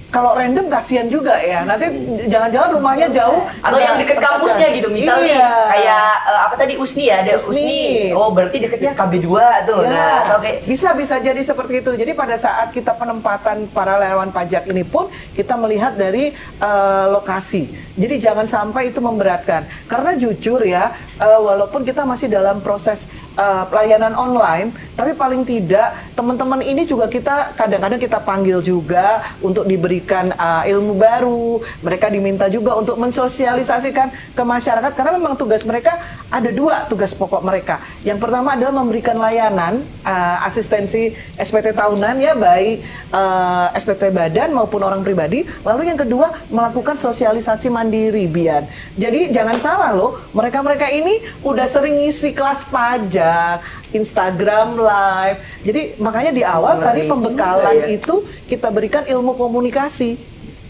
[0.08, 1.66] kalau random kasihan juga ya.
[1.66, 1.90] Nanti
[2.30, 3.42] jangan-jangan rumahnya jauh.
[3.60, 5.50] Atau yang deket kampusnya gitu, misalnya Iya.
[5.74, 7.50] kayak eh, apa tadi USNI ya, ada USNI.
[7.52, 7.84] USNI.
[8.14, 9.28] Oh, berarti deketnya KB2
[9.66, 9.80] tuh.
[9.84, 11.90] Ya, Nah, atau kayak bisa bisa jadi seperti itu.
[11.98, 16.30] Jadi pada saat kita penempatan para relawan pajak ini pun kita melihat dari
[16.62, 17.68] eh, lokasi.
[17.96, 19.66] Jadi jangan sampai itu memberatkan.
[19.90, 25.92] Karena jujur ya, eh, walaupun kita masih dalam proses eh, pelayanan online, tapi paling tidak
[26.16, 31.64] teman-teman ini juga kita kadang-kadang kita panggil juga untuk diberikan eh, ilmu baru.
[31.80, 35.96] Mereka diminta juga untuk mensosialisasikan ke masyarakat karena memang tugas mereka
[36.28, 37.80] ada dua tugas pokok mereka.
[38.04, 44.84] Yang pertama adalah memberikan layanan uh, asistensi SPT tahunan ya baik uh, SPT badan maupun
[44.84, 45.48] orang pribadi.
[45.64, 48.68] Lalu yang kedua melakukan sosialisasi mandiri Bian.
[48.98, 53.62] Jadi jangan salah loh, mereka-mereka ini udah sering ngisi kelas pajak,
[53.94, 55.38] Instagram live.
[55.64, 57.86] Jadi makanya di awal Ngeri tadi pembekalan ya.
[57.96, 58.14] itu
[58.50, 59.85] kita berikan ilmu komunikasi.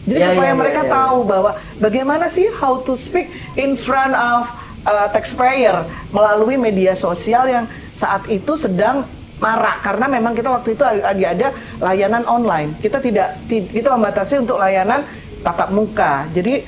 [0.07, 0.91] Jadi Ya, supaya ya, ya, mereka ya.
[0.93, 1.51] tahu bahwa
[1.83, 3.27] bagaimana sih how to speak
[3.59, 4.47] in front of
[4.87, 5.83] uh, taxpayer
[6.15, 9.03] melalui media sosial yang saat itu sedang
[9.37, 11.49] marak karena memang kita waktu itu lagi ada
[11.83, 12.79] layanan online.
[12.79, 15.03] Kita tidak ti- kita membatasi untuk layanan
[15.43, 16.31] tatap muka.
[16.31, 16.63] Jadi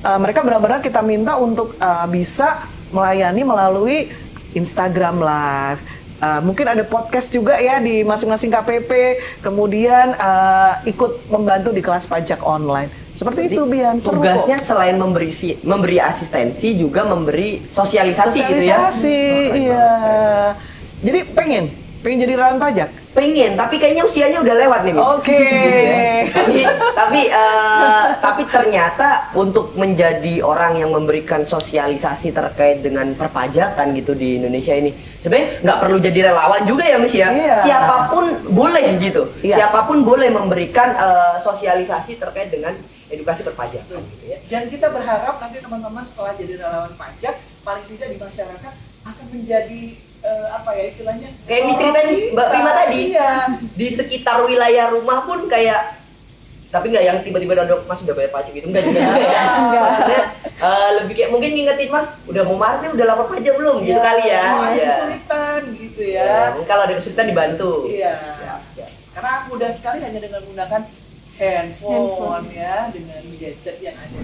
[0.00, 4.08] uh, mereka benar-benar kita minta untuk uh, bisa melayani melalui
[4.56, 5.80] Instagram Live.
[6.16, 8.90] Uh, mungkin ada podcast juga ya di masing-masing KPP,
[9.44, 12.88] kemudian uh, ikut membantu di kelas pajak online.
[13.12, 14.64] Seperti itu Bian, seru tugasnya kok.
[14.64, 18.88] selain memberi si- memberi asistensi juga memberi sosialisasi, gitu ya.
[18.88, 19.20] Sosialisasi,
[19.60, 19.88] iya.
[21.04, 21.64] Jadi pengen,
[22.06, 22.88] pengen jadi relawan pajak.
[23.18, 24.94] Pengen, tapi kayaknya usianya udah lewat nih.
[24.94, 25.42] Oke.
[26.38, 26.62] tapi
[26.94, 34.38] tapi eh, tapi ternyata untuk menjadi orang yang memberikan sosialisasi terkait dengan perpajakan gitu di
[34.38, 37.56] Indonesia ini sebenarnya nggak perlu jadi relawan juga ya Miss ya Iya.
[37.58, 39.66] siapa pun boleh gitu Iya.
[39.66, 42.78] siapa pun boleh memberikan eh, sosialisasi terkait dengan
[43.10, 47.34] edukasi perpajakan gitu ya Dan kita berharap nanti teman-teman setelah jadi relawan pajak,
[47.66, 48.72] paling tidak di masyarakat
[49.06, 49.82] akan menjadi
[50.26, 51.28] eh, apa ya istilahnya?
[51.40, 53.32] kayak yang diceritain Mbak Prima tadi Iya.
[53.72, 56.02] di sekitar wilayah rumah pun kayak
[56.66, 59.42] tapi nggak yang tiba-tiba dodok mas udah bayar pajak gitu enggak juga ya
[59.80, 60.20] maksudnya
[60.58, 63.94] eh, lebih kayak mungkin ngingetin mas udah mau maret nih udah lapor pajak belum gitu
[63.94, 64.86] Iya, kali ya Ada Iya.
[64.90, 66.64] kesulitan gitu Ya, ya.
[66.66, 68.12] kalau ada kesulitan dibantu Iya.
[68.18, 68.86] Ya, ya.
[69.10, 70.82] Karena mudah sekali hanya dengan menggunakan
[71.36, 72.44] handphone, Handphone.
[72.50, 74.18] ya, dengan gadget yang ada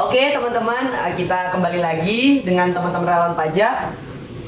[0.00, 3.92] Oke teman-teman, eh, kita kembali lagi dengan teman-teman relawan pajak.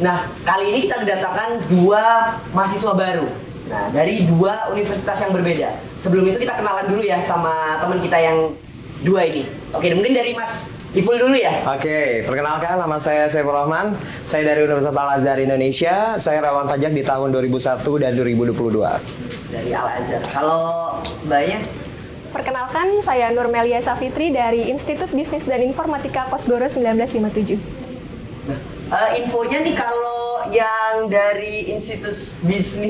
[0.01, 3.29] Nah, kali ini kita kedatangan dua mahasiswa baru.
[3.69, 5.77] Nah, dari dua universitas yang berbeda.
[6.01, 8.57] Sebelum itu kita kenalan dulu ya sama teman kita yang
[9.05, 9.45] dua ini.
[9.77, 11.65] Oke, mungkin dari Mas Ipul dulu ya.
[11.69, 13.97] Oke, perkenalkan nama saya Saiful Rahman.
[14.25, 16.17] Saya dari Universitas Al Azhar Indonesia.
[16.17, 19.01] Saya relawan pajak di tahun 2001 dan 2022.
[19.53, 20.21] Dari Al Azhar.
[20.33, 21.61] Kalau Mbaknya?
[22.33, 27.61] Perkenalkan, saya Nurmelia Safitri dari Institut Bisnis dan Informatika Kosgoro 1957.
[28.49, 28.57] Nah,
[28.88, 32.81] eh, infonya nih kalau yang dari Institut Bisnis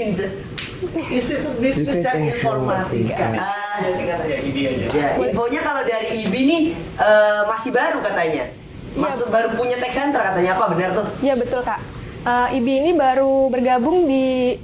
[1.11, 3.27] Institut Bisnis dan Informatika.
[3.35, 4.87] Ah, ya singkatannya IBI aja.
[4.95, 6.63] Ya, infonya kalau dari IBI nih
[7.03, 8.47] eh, masih baru katanya.
[8.95, 11.07] Masuk baru punya tech center katanya apa benar tuh?
[11.19, 11.83] Ya betul Kak.
[12.23, 14.55] Eh, IBI ini baru bergabung di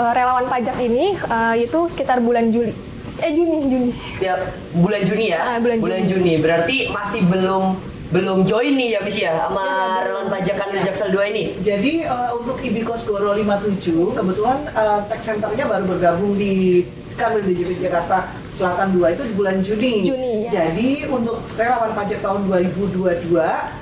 [0.00, 2.93] eh, relawan pajak ini eh, itu sekitar bulan Juli.
[3.14, 3.90] Eh Juni, Juni.
[4.10, 4.38] Setiap
[4.74, 5.40] bulan Juni ya?
[5.40, 6.38] Ah, bulan Juni.
[6.38, 11.34] Berarti masih belum belum join nih ya Miss ya sama relawan pajak Kanwil Jaksel 2
[11.34, 11.44] ini.
[11.62, 13.80] Jadi uh, untuk Ibikos Goro 57
[14.14, 19.56] kebetulan uh, tech centernya baru bergabung di Kanwil DJP Jakarta Selatan 2 itu di bulan
[19.62, 19.94] Juni.
[20.06, 20.50] Juni, ya.
[20.52, 23.34] Jadi untuk relawan pajak tahun 2022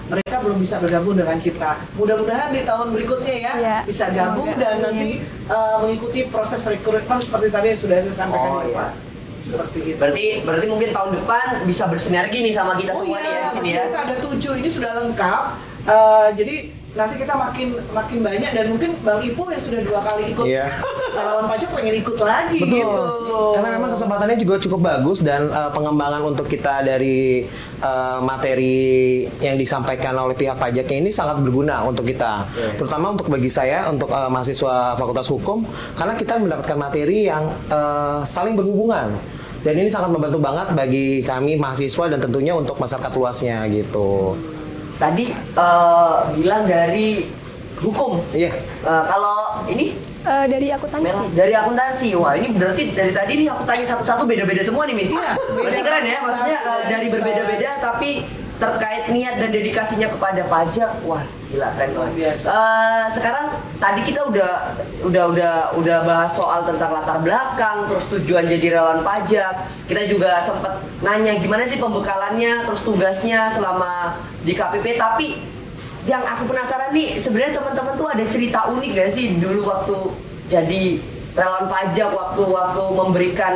[0.09, 1.71] mereka belum bisa bergabung dengan kita.
[1.93, 3.77] Mudah-mudahan di tahun berikutnya ya Iya.
[3.85, 8.61] bisa gabung dan nanti uh, mengikuti proses rekrutmen seperti tadi yang sudah saya sampaikan Oh,
[8.65, 8.73] di iya.
[8.73, 9.12] depan.
[9.43, 9.99] Seperti itu.
[9.99, 13.43] Berarti berarti mungkin tahun depan bisa bersinergi nih sama kita Oh semua nih ya iya,
[13.43, 13.83] di sini ya.
[13.91, 15.43] kita ada tujuh ini sudah lengkap.
[15.83, 16.57] Eh, jadi
[16.93, 20.69] nanti kita makin makin banyak dan mungkin Bang Ipul yang sudah dua kali ikut Iya.
[21.17, 22.73] relawan pajak pengen ikut lagi Betul.
[22.73, 23.05] gitu.
[23.57, 27.49] Karena memang kesempatannya juga cukup bagus dan uh, pengembangan untuk kita dari
[27.81, 32.49] uh, materi yang disampaikan oleh pihak pajaknya ini sangat berguna untuk kita.
[32.77, 35.65] Terutama untuk bagi saya untuk uh, mahasiswa Fakultas Hukum
[35.97, 39.17] karena kita mendapatkan materi yang uh, saling berhubungan.
[39.63, 44.35] Dan ini sangat membantu banget bagi kami mahasiswa dan tentunya untuk masyarakat luasnya gitu.
[45.03, 47.27] Tadi eh, bilang dari
[47.83, 48.23] hukum.
[48.31, 48.55] Iya.
[48.87, 51.03] Eh, kalau ini Eh, dari akuntansi.
[51.03, 52.09] Merah dari akuntansi.
[52.15, 55.11] Wah, ini berarti dari tadi nih aku tanya satu-satu beda-beda semua nih, Miss.
[55.11, 55.83] Iya, berarti beda.
[55.83, 56.19] keren ya.
[56.23, 58.11] Maksudnya eh, dari berbeda-beda tapi
[58.63, 61.03] terkait niat dan dedikasinya kepada pajak.
[61.03, 62.15] Wah, gila keren Luar banget.
[62.15, 62.47] biasa.
[62.47, 63.47] Eh, sekarang
[63.83, 69.03] tadi kita udah udah udah udah bahas soal tentang latar belakang, terus tujuan jadi relawan
[69.03, 69.67] pajak.
[69.91, 74.95] Kita juga sempat nanya gimana sih pembekalannya, terus tugasnya selama di KPP.
[74.95, 75.27] Tapi
[76.07, 79.95] yang aku penasaran nih sebenarnya teman-teman tuh ada cerita unik gak sih dulu waktu
[80.51, 80.99] jadi
[81.39, 83.55] relawan pajak waktu-waktu memberikan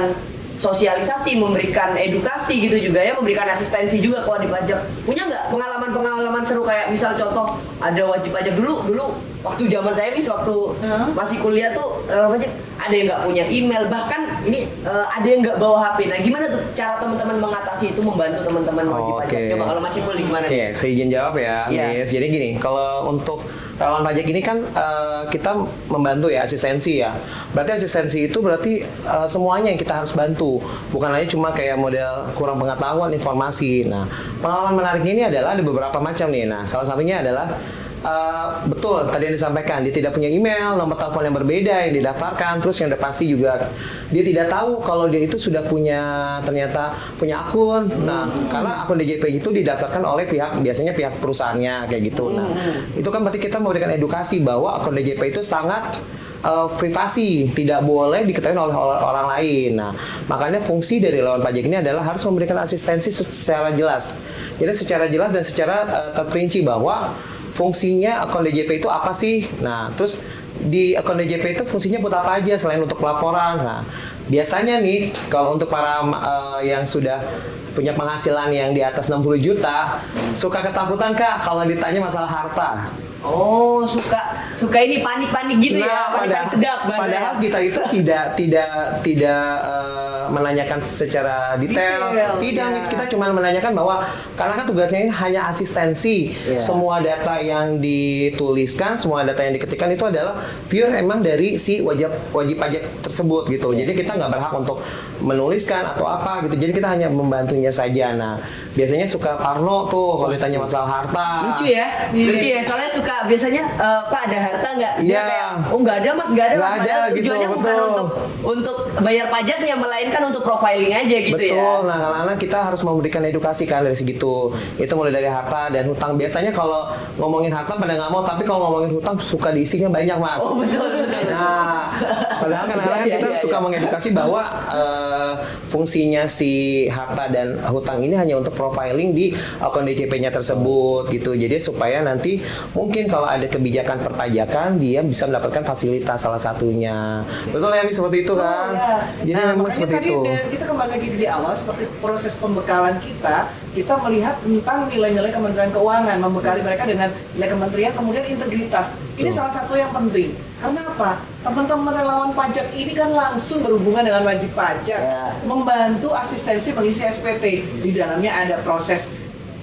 [0.56, 4.80] sosialisasi, memberikan edukasi gitu juga ya, memberikan asistensi juga kalau di pajak.
[5.04, 9.06] Punya nggak pengalaman-pengalaman seru kayak misal contoh ada wajib pajak dulu, dulu
[9.44, 11.06] waktu zaman saya mis waktu Hah?
[11.14, 15.40] masih kuliah tuh relawan pajak ada yang nggak punya email bahkan ini eh, ada yang
[15.40, 16.10] nggak bawa HP.
[16.10, 19.22] Nah gimana tuh cara teman-teman mengatasi itu membantu teman-teman wajib Oke.
[19.28, 19.40] pajak?
[19.54, 20.44] Coba kalau masih kuliah gimana?
[20.50, 21.84] Oke, saya izin jawab ya, Iya.
[22.02, 22.10] Miss.
[22.10, 25.52] Jadi gini, kalau untuk relawan pajak ini kan eh, kita
[25.92, 27.16] membantu ya asistensi ya.
[27.52, 30.60] Berarti asistensi itu berarti eh, semuanya yang kita harus bantu,
[30.90, 33.84] bukan hanya cuma kayak model kurang pengetahuan informasi.
[33.88, 34.08] Nah,
[34.40, 36.48] pengalaman menariknya ini adalah ada beberapa macam nih.
[36.48, 37.56] Nah, salah satunya adalah
[38.04, 42.60] eh, betul tadi yang disampaikan dia tidak punya email, nomor telepon yang berbeda yang didaftarkan,
[42.60, 43.70] terus yang udah pasti juga
[44.10, 46.00] dia tidak tahu kalau dia itu sudah punya
[46.42, 47.88] ternyata punya akun.
[48.04, 52.34] Nah, karena akun DJP itu didaftarkan oleh pihak biasanya pihak perusahaannya kayak gitu.
[52.34, 52.48] Nah,
[52.94, 56.00] itu kan berarti kita memberikan edukasi bahwa akun DJP itu sangat
[56.44, 59.70] eh, privasi, tidak boleh diketahui oleh orang lain.
[59.78, 59.92] Nah,
[60.30, 64.16] makanya fungsi dari lawan pajak ini adalah harus memberikan asistensi secara jelas.
[64.56, 67.16] Jadi secara jelas dan secara eh, terperinci bahwa
[67.56, 69.48] fungsinya akun DJP itu apa sih?
[69.64, 70.20] Nah, terus
[70.60, 73.56] di akun DJP itu fungsinya buat apa aja selain untuk pelaporan?
[73.56, 73.80] Nah,
[74.28, 77.24] biasanya nih kalau untuk para eh, yang sudah
[77.72, 80.00] punya penghasilan yang di atas 60 juta,
[80.36, 82.92] suka ketakutan Kak kalau ditanya masalah harta.
[83.26, 84.20] Oh, suka
[84.56, 86.96] suka ini panik-panik gitu ya, panik-panik sedap bahasanya.
[86.96, 88.70] Nah, padahal kita itu tidak tidak
[89.04, 92.74] tidak eh, menanyakan secara detail, Detail, tidak ya.
[92.74, 92.88] Miss.
[92.90, 94.02] kita cuma menanyakan bahwa
[94.34, 96.58] karena kan tugasnya ini hanya asistensi, Iya.
[96.58, 102.10] semua data yang dituliskan, semua data yang diketikkan itu adalah pure emang dari si wajib
[102.34, 103.70] wajib pajak tersebut gitu.
[103.70, 103.86] Iya.
[103.86, 104.78] Jadi kita nggak berhak untuk
[105.22, 106.58] menuliskan atau apa gitu.
[106.58, 108.12] Jadi kita hanya membantunya saja.
[108.16, 108.42] Nah,
[108.74, 111.28] biasanya suka Parno tuh kalau ditanya masalah harta.
[111.52, 112.60] Lucu ya, lucu ya.
[112.66, 114.92] Soalnya suka biasanya eh, Pak ada harta nggak?
[115.00, 115.22] Dia Iya.
[115.24, 116.66] kayak oh nggak ada mas, nggak ada mas.
[116.68, 117.88] ada, Padahal gitu, tujuannya bukan betul.
[117.88, 118.08] untuk
[118.46, 121.56] untuk bayar pajaknya, melainkan untuk profiling aja gitu Betul.
[121.56, 121.72] ya.
[121.82, 124.52] Nah, karena kita harus memberikan edukasi kan dari segitu.
[124.76, 126.14] Itu mulai dari harta dan hutang.
[126.16, 130.40] Biasanya kalau ngomongin harta pada nggak mau, tapi kalau ngomongin hutang suka diisinya banyak, Mas.
[130.40, 130.88] Oh betul.
[131.06, 131.30] betul.
[131.30, 131.90] Nah,
[132.38, 133.64] padahal kan kadang-kadang Iya, kita iya, suka iya.
[133.64, 135.32] mengedukasi bahwa eh,
[135.68, 136.52] fungsinya si
[136.88, 141.36] harta dan hutang ini hanya untuk profiling di akun DCP-nya tersebut gitu.
[141.36, 142.40] Jadi supaya nanti
[142.72, 147.20] mungkin kalau ada kebijakan perpajakan dia bisa mendapatkan fasilitas salah satunya.
[147.52, 148.72] Betul ya, seperti itu kan?
[148.72, 148.96] ya.
[149.20, 150.32] Jadi nah, memang seperti tadi itu.
[150.56, 156.16] kita kembali lagi di awal seperti proses pembekalan kita, kita melihat tentang nilai-nilai Kementerian Keuangan,
[156.16, 158.96] membekali mereka dengan nilai kementerian, kemudian integritas.
[159.20, 159.36] Ini Betul.
[159.36, 160.32] salah satu yang penting.
[160.56, 161.20] Karena apa?
[161.44, 165.36] Teman-teman relawan pajak ini kan langsung berhubungan dengan wajib pajak, Ya.
[165.44, 167.60] membantu asistensi mengisi SPT.
[167.84, 169.12] Di dalamnya ada proses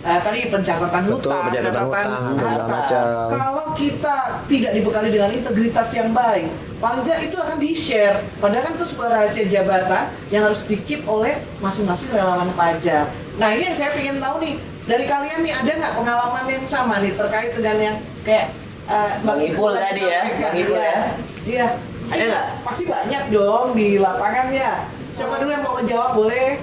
[0.04, 2.68] eh, tadi pencatatan Betul, hutang, pencatatan hutang, segala harta.
[2.70, 3.04] macam.
[3.32, 8.16] Kalau kita tidak dibekali dengan integritas yang baik, paling tidak itu akan di-share.
[8.38, 13.08] Padahal kan itu sebuah rahasia jabatan yang harus di-keep oleh masing-masing relawan pajak.
[13.36, 17.00] Nah ini yang saya ingin tahu nih, dari kalian nih ada nggak pengalaman yang sama
[17.00, 18.52] nih terkait dengan yang kayak
[18.86, 20.22] eh, Bang Ipul tadi ya?
[20.38, 20.86] Bang Ipul Iya.
[20.86, 21.00] ya.
[21.44, 21.68] Iya,
[22.06, 22.46] Ada nggak?
[22.62, 24.84] Pasti banyak dong di lapangan ya.
[25.12, 26.60] Siapa dulu yang mau ngejawab boleh?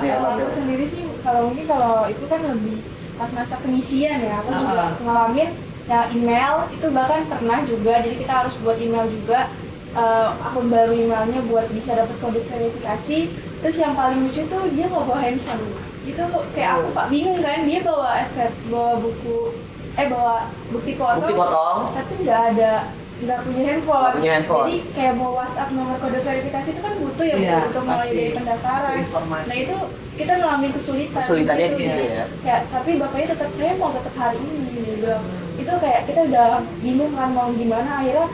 [0.00, 0.38] Nih, kalau Bang.
[0.40, 2.76] aku sendiri sih kalau mungkin kalau itu kan lebih
[3.14, 4.40] pas masa pengisian ya.
[4.40, 4.90] Aku juga Ah.
[5.00, 5.48] ngalamin
[5.84, 6.54] ya email.
[6.72, 8.00] Itu bahkan pernah juga.
[8.00, 9.52] Jadi kita harus buat email juga.
[9.90, 13.18] Eh, akun baru emailnya buat bisa dapat kode verifikasi.
[13.58, 15.66] Terus yang paling lucu tuh dia nggak bawa handphone.
[16.06, 16.22] Itu
[16.54, 17.66] kayak aku pak bingung kan.
[17.66, 19.50] Dia bawa SPT bawa buku
[19.98, 21.26] eh bawa bukti potong.
[21.26, 21.78] Bukti potong.
[21.90, 22.72] tapi nggak ada
[23.20, 24.00] nggak punya handphone.
[24.00, 24.66] Nggak punya handphone.
[24.66, 28.32] Jadi kayak mau WhatsApp nomor kode verifikasi itu kan butuh ya Iya, untuk mulai dari
[28.32, 28.90] pendaftaran.
[28.90, 29.48] Itu informasi.
[29.48, 29.76] Nah itu
[30.16, 31.16] kita ngalamin kesulitan.
[31.20, 32.24] Kesulitannya di situ ya.
[32.44, 32.56] ya.
[32.72, 35.24] Tapi bapaknya tetap saya mau tetap hari ini dia bilang.
[35.60, 36.48] Itu kayak kita udah
[36.80, 38.26] bingung kan mau gimana akhirnya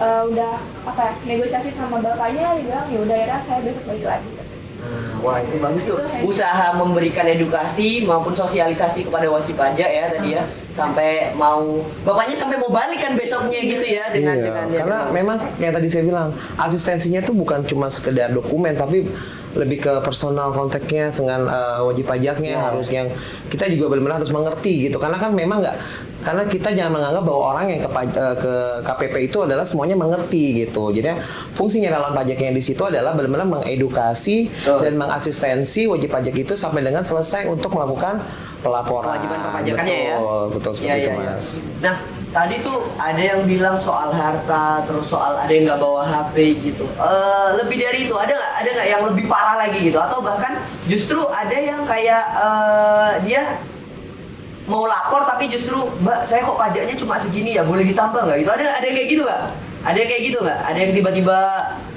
[0.00, 0.52] eh, udah
[0.84, 4.30] apa ya negosiasi sama bapaknya dia bilang ya udah akhirnya saya besok balik lagi.
[4.80, 6.00] Nah, wah itu bagus tuh.
[6.24, 10.42] Usaha memberikan edukasi maupun sosialisasi kepada wajib pajak ya tadi ya.
[10.72, 15.38] Sampai mau bapaknya sampai mau balik kan besoknya gitu ya dengan iya, dengan karena memang
[15.60, 19.04] yang tadi saya bilang asistensinya tuh bukan cuma sekedar dokumen tapi
[19.50, 22.62] lebih ke personal kontaknya dengan eh, wajib pajaknya Iya.
[22.62, 23.10] harus yang
[23.46, 25.76] kita juga benar-benar harus mengerti gitu karena kan memang nggak
[26.20, 28.52] karena kita jangan menganggap bahwa orang yang ke, eh, ke
[28.84, 31.18] KPP itu adalah semuanya mengerti gitu jadi
[31.50, 34.78] fungsinya relawan pajak yang di situ adalah benar-benar mengedukasi Betul.
[34.84, 38.22] dan mengasistensi wajib pajak itu sampai dengan selesai untuk melakukan
[38.60, 40.14] pelaporan kewajiban perpajakannya ya.
[40.14, 41.32] betul, betul seperti Iya, itu iya, iya.
[41.32, 41.46] mas
[41.80, 41.96] Nah,
[42.30, 46.86] tadi tuh ada yang bilang soal harta, terus soal ada yang nggak bawa HP gitu.
[46.86, 48.52] Eh, lebih dari itu ada nggak?
[48.62, 49.98] Ada nggak yang lebih parah lagi gitu?
[49.98, 53.42] Atau bahkan justru ada yang kayak eh, dia
[54.70, 58.50] mau lapor tapi justru mbak saya kok pajaknya cuma segini ya boleh ditambah nggak gitu
[58.54, 59.42] ada ada yang kayak gitu nggak
[59.82, 61.38] ada yang kayak gitu nggak ada yang tiba-tiba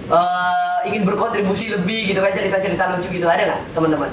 [0.09, 4.09] eh, ingin berkontribusi lebih gitu kan cerita-cerita lucu gitu ada nggak teman-teman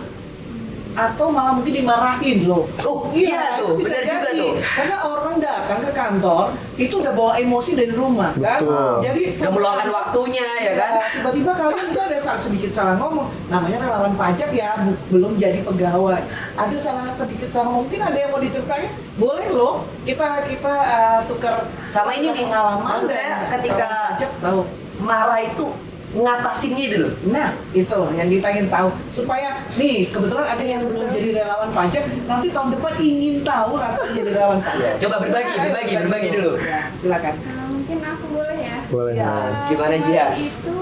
[0.93, 2.67] atau malah mungkin dimarahin loh.
[2.83, 4.41] Oh, iya tuh, itu bisa benar juga jadi.
[4.43, 4.53] tuh.
[4.59, 8.59] Karena orang datang ke kantor itu udah bawa emosi dari rumah kan.
[8.59, 8.93] Betul.
[9.05, 13.29] Jadi udah meluangkan waktunya ya kan Tiba-tiba kalian itu ada salah sedikit salah ngomong.
[13.47, 14.75] Namanya relawan pajak ya,
[15.09, 16.23] belum jadi pegawai.
[16.59, 17.79] Ada salah sedikit salah ngomong.
[17.81, 18.91] mungkin ada yang mau diceritain.
[19.17, 19.89] Boleh loh.
[20.05, 24.61] Kita kita uh, tukar Sama ini, pengalaman Maksud saya ketika- pajak tahu.
[25.01, 25.73] marah itu
[26.11, 31.71] ngatasinnya dulu Nah, itu yang ditanya tahu supaya nih kebetulan ada yang belum jadi relawan
[31.71, 34.93] pajak, nanti tahun depan ingin tahu rasanya jadi relawan pajak.
[34.99, 36.53] Coba berbagi, berbagi, ayo, berbagi dulu.
[36.59, 37.35] Ya, silakan.
[37.39, 38.79] Eh, mungkin aku boleh ya.
[38.91, 39.33] boleh Ya.
[39.71, 40.31] Gimana, Jihan?
[40.35, 40.79] Itu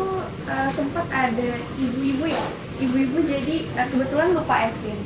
[0.48, 2.42] eh, sempat ada ibu-ibu ya.
[2.78, 4.98] Ibu-ibu jadi eh, kebetulan Bapak Evin.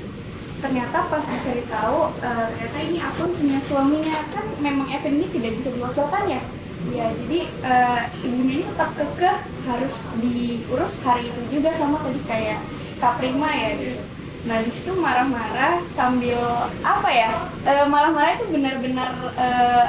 [0.63, 5.53] Ternyata pas dicari tahu, eh, ternyata ini akun punya suaminya kan memang Evin ini tidak
[5.59, 6.41] bisa diwakilkan ya.
[6.91, 12.59] Ya, jadi eh, ibunya ini tetap kekeh harus diurus hari itu juga sama tadi kayak
[12.99, 14.03] Kak Prima ya gitu.
[14.43, 16.43] Nah di situ marah-marah sambil
[16.83, 17.31] apa ya?
[17.63, 19.87] eh, marah-marah itu benar-benar eh,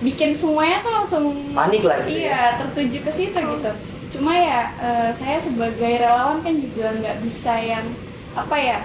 [0.00, 3.70] bikin semuanya tuh langsung Panik lah gitu iya tertuju ke situ gitu
[4.10, 7.84] cuma ya eh, saya sebagai relawan kan juga nggak bisa yang
[8.32, 8.78] apa ya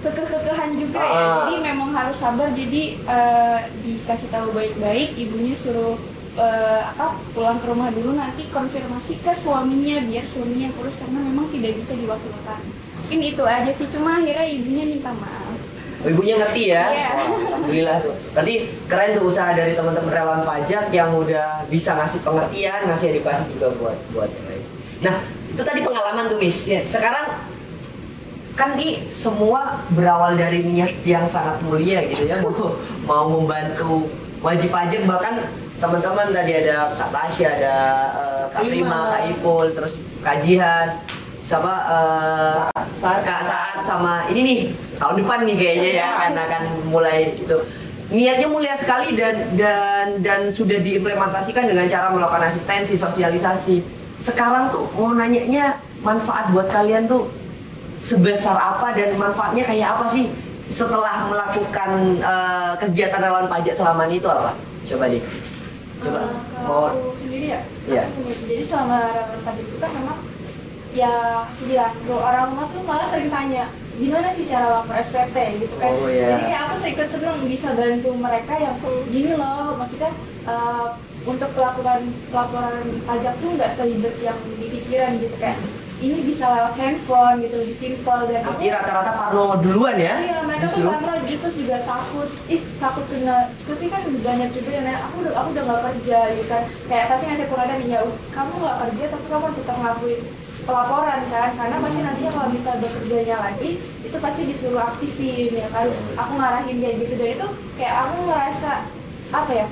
[0.00, 1.36] kekeh-kekehan juga ya Ah.
[1.44, 6.00] jadi memang harus sabar jadi eh, dikasih tahu baik-baik ibunya suruh
[6.38, 11.50] eh, apa pulang ke rumah dulu nanti konfirmasi ke suaminya biar suaminya urus karena memang
[11.50, 12.60] tidak bisa diwakilkan.
[13.04, 15.58] Mungkin itu aja sih cuma akhirnya ibunya minta maaf.
[15.98, 16.84] Ibunya ngerti ya?
[16.94, 17.10] Iya.
[17.10, 18.14] Wah, alhamdulillah tuh.
[18.30, 18.54] Berarti
[18.86, 23.74] keren tuh usaha dari teman-teman relawan pajak yang udah bisa ngasih pengertian ngasih edukasi juga
[23.74, 24.64] buat buat yang lain.
[25.02, 25.14] Nah
[25.50, 26.70] itu tadi pengalaman tuh miss.
[26.70, 26.94] Yes.
[26.94, 27.42] sekarang
[28.54, 32.38] kan ini semua berawal dari niat yang sangat mulia gitu ya.
[32.46, 34.06] Mau mau membantu
[34.38, 37.74] wajib pajak bahkan teman-teman tadi ada Kak Tasya ada
[38.10, 38.98] eh, Kak Prima, Prima.
[39.14, 40.86] Kak Ipul, terus Kak Jihan
[41.46, 42.56] sama eh,
[42.90, 44.58] Saat- Kak Saat sama ini nih
[44.98, 47.56] tahun depan nih kayaknya ya akan akan mulai itu.
[48.08, 53.84] Niatnya mulia sekali dan dan dan sudah diimplementasikan dengan cara melakukan asistensi sosialisasi.
[54.16, 57.28] Sekarang tuh mau nanyanya manfaat buat kalian tuh
[58.00, 60.32] sebesar apa dan manfaatnya kayak apa sih
[60.64, 64.56] setelah melakukan eh, kegiatan relawan pajak selama ini itu apa?
[64.88, 65.20] Coba deh
[65.98, 66.32] coba Eh,
[66.64, 68.04] mau aku sendiri ya, Iya.
[68.46, 70.18] Jadi selama relawan pajak itu kan memang
[70.96, 71.14] ya
[71.68, 75.90] bilang orang rumah tuh malah sering tanya gimana sih cara lapor SPT gitu kan.
[75.90, 76.38] Oh, iya.
[76.38, 78.76] Jadi kayak aku ikut seneng bisa bantu mereka yang
[79.10, 80.14] gini loh, maksudnya
[80.46, 80.86] eh,
[81.26, 85.58] untuk pelaporan pelaporan pajak tuh nggak seribet yang dipikiran gitu kayak
[85.98, 90.14] ini bisa lewat handphone gitu lebih simpel dan aku berarti rata-rata parno duluan ya?
[90.22, 94.48] Iya, mereka justru tuh karena gitu terus juga takut, ih takut kena, tapi kan banyak
[94.54, 97.90] juga yang nanya, aku udah aku udah nggak kerja gitu kan, kayak pasti ngasih pengalaman
[97.90, 100.20] ya, kamu nggak kerja tapi kamu harus tetap ngelakuin
[100.68, 103.70] pelaporan kan, karena pasti nantinya kalau bisa bekerjanya lagi,
[104.04, 107.14] itu pasti disuruh aktifin ya kan, aku ngarahin kayak gitu.
[107.16, 107.46] Dan itu
[107.80, 108.70] kayak aku ngerasa
[109.32, 109.66] apa ya,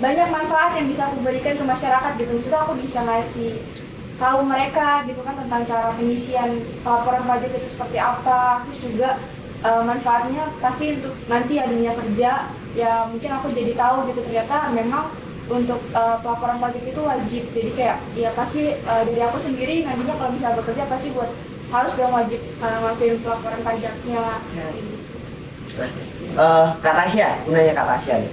[0.00, 2.30] banyak manfaat yang bisa aku berikan ke masyarakat gitu.
[2.32, 3.60] Maksudnya aku bisa ngasih
[4.16, 9.20] tahu mereka gitu kan tentang cara pengisian laporan pajak itu seperti apa terus juga
[9.60, 12.30] uh, manfaatnya pasti untuk nanti ya dunia kerja
[12.72, 15.12] ya mungkin aku jadi tahu gitu ternyata memang
[15.46, 20.16] untuk uh, pelaporan pajak itu wajib jadi kayak ya pasti uh, dari aku sendiri nantinya
[20.18, 21.30] kalau bisa bekerja pasti buat
[21.70, 24.68] harus dong wajib uh, ngelakuin pelaporan pajaknya Ya.
[26.36, 28.32] Eh, Kak Tasya, nanya Kak Tasya nih.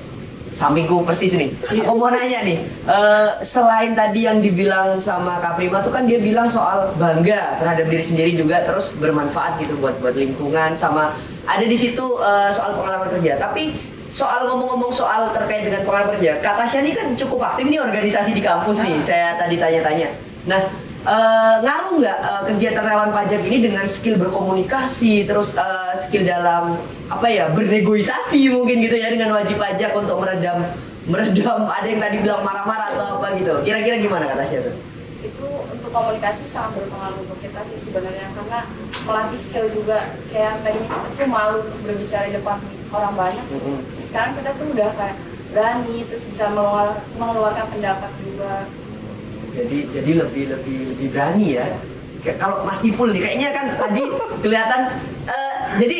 [0.53, 1.49] Sampingku persis nih.
[1.81, 6.21] Aku mau nanya nih, eh, selain tadi yang dibilang sama Kak Prima tuh kan dia
[6.21, 11.09] bilang soal bangga terhadap diri sendiri juga terus bermanfaat gitu buat buat lingkungan sama
[11.49, 13.41] ada di situ eh, soal pengalaman kerja.
[13.41, 13.73] Tapi
[14.13, 18.31] soal ngomong-ngomong soal terkait dengan pengalaman kerja, Kak Tasya ini kan cukup aktif nih organisasi
[18.37, 19.01] di kampus nih.
[19.01, 20.13] Saya tadi tanya-tanya.
[20.45, 20.61] Nah,
[21.03, 26.79] eh, ngaruh nggak eh, kegiatan relawan pajak ini dengan skill berkomunikasi, terus eh, skill dalam
[27.11, 30.63] apa ya bernegosiasi mungkin gitu ya dengan wajib pajak untuk meredam
[31.03, 33.53] meredam ada yang tadi bilang marah-marah atau apa gitu.
[33.61, 34.75] Kira-kira gimana kata Tasya tuh?
[35.23, 38.59] itu untuk komunikasi sangat berpengaruh untuk kita sih sebenarnya karena
[39.07, 42.57] melatih skill juga kayak tadinya kita tuh malu untuk berbicara di depan
[42.91, 43.77] orang banyak Mm-mm.
[44.03, 45.15] sekarang kita tuh udah kayak
[45.55, 48.67] berani terus bisa mengeluar- mengeluarkan pendapat juga
[49.53, 51.67] Jadi jadi lebih lebih lebih berani ya.
[52.25, 54.03] Kayak Kalau Mas Ipul nih kayaknya kan tadi
[54.41, 54.81] kelihatan
[55.29, 55.99] eh, jadi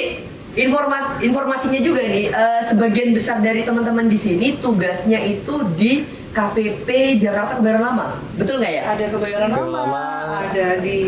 [0.54, 7.22] informasi informasinya juga nih eh, sebagian besar dari teman-teman di sini tugasnya itu di KPP
[7.22, 8.18] Jakarta Kebayoran Lama.
[8.34, 8.82] Betul nggak ya?
[8.97, 10.04] Ada kebayoran lama, lama.
[10.49, 10.99] ada di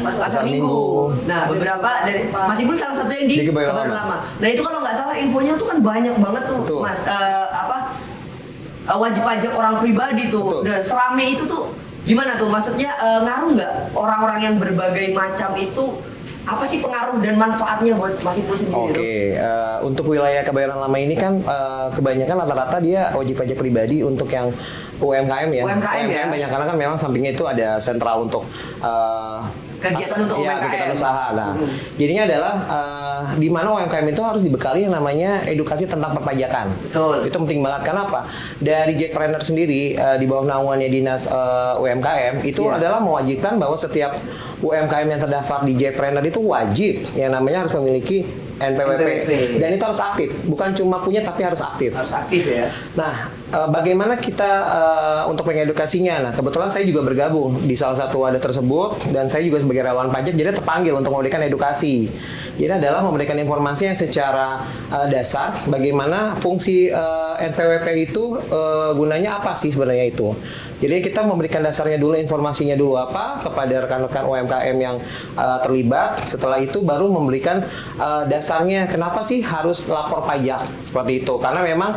[0.00, 1.12] Pasar Pasar Minggu.
[1.28, 3.92] Nah, beberapa dari Mas Ipul salah satu yang di, Di Kebayoran Lama.
[3.92, 4.16] Lama.
[4.40, 6.80] Nah, itu kalau nggak salah infonya tuh kan banyak banget tuh, Betul.
[6.88, 7.00] Mas.
[7.04, 7.45] Eh,
[8.86, 10.62] eh, wajib pajak orang pribadi tuh.
[10.62, 10.62] Betul.
[10.70, 11.74] Dan serame itu tuh
[12.06, 12.48] gimana tuh?
[12.48, 15.98] Maksudnya eh, ngaruh nggak orang-orang yang berbagai macam itu
[16.46, 19.02] apa sih pengaruh dan manfaatnya buat Mas Ipul sendiri Oke, tuh?
[19.34, 24.30] eh, untuk wilayah kebayoran lama ini kan eh, kebanyakan rata-rata dia wajib pajak pribadi untuk
[24.30, 24.54] yang
[25.02, 25.62] UMKM ya.
[25.66, 26.24] UMKM ya.
[26.30, 28.46] banyak karena kan memang sampingnya itu ada sentral untuk
[28.78, 29.38] eh,
[29.88, 30.62] Kegiatan untuk ya, UMKM.
[30.64, 31.26] kegiatan usaha.
[31.30, 31.68] Nah, Hmm.
[31.94, 33.04] jadinya adalah eh,
[33.36, 36.74] di mana UMKM itu harus dibekali yang namanya edukasi tentang perpajakan.
[36.84, 37.16] Betul.
[37.26, 37.82] Itu penting banget.
[37.84, 38.26] Kenapa?
[38.56, 42.78] Dari Jackpreneur sendiri eh, di bawah naungannya dinas eh, UMKM itu Iya.
[42.78, 44.18] adalah mewajibkan bahwa setiap
[44.58, 48.24] UMKM yang terdaftar di Jackpreneur itu wajib yang namanya harus memiliki
[48.56, 49.00] NPWP.
[49.04, 49.30] NPWP.
[49.60, 51.92] dan itu harus aktif, bukan cuma punya tapi harus aktif.
[51.92, 52.72] Harus aktif ya.
[52.94, 56.30] Nah, eh, bagaimana kita eh, untuk mengedukasinya?
[56.30, 60.10] Nah, kebetulan saya juga bergabung di salah satu wadah tersebut dan saya juga sebagai relawan
[60.10, 62.10] pajak jadi terpanggil untuk memberikan edukasi.
[62.56, 69.38] Jadi adalah memberikan informasi yang secara eh, dasar bagaimana fungsi eh, NPWP itu eh, gunanya
[69.38, 70.34] apa sih sebenarnya itu.
[70.76, 74.96] Jadi kita memberikan dasarnya dulu informasinya dulu apa kepada rekan-rekan UMKM yang
[75.36, 76.24] eh, terlibat.
[76.26, 77.64] Setelah itu baru memberikan
[77.96, 81.34] eh, dasarnya kenapa sih harus lapor pajak seperti itu.
[81.38, 81.96] Karena memang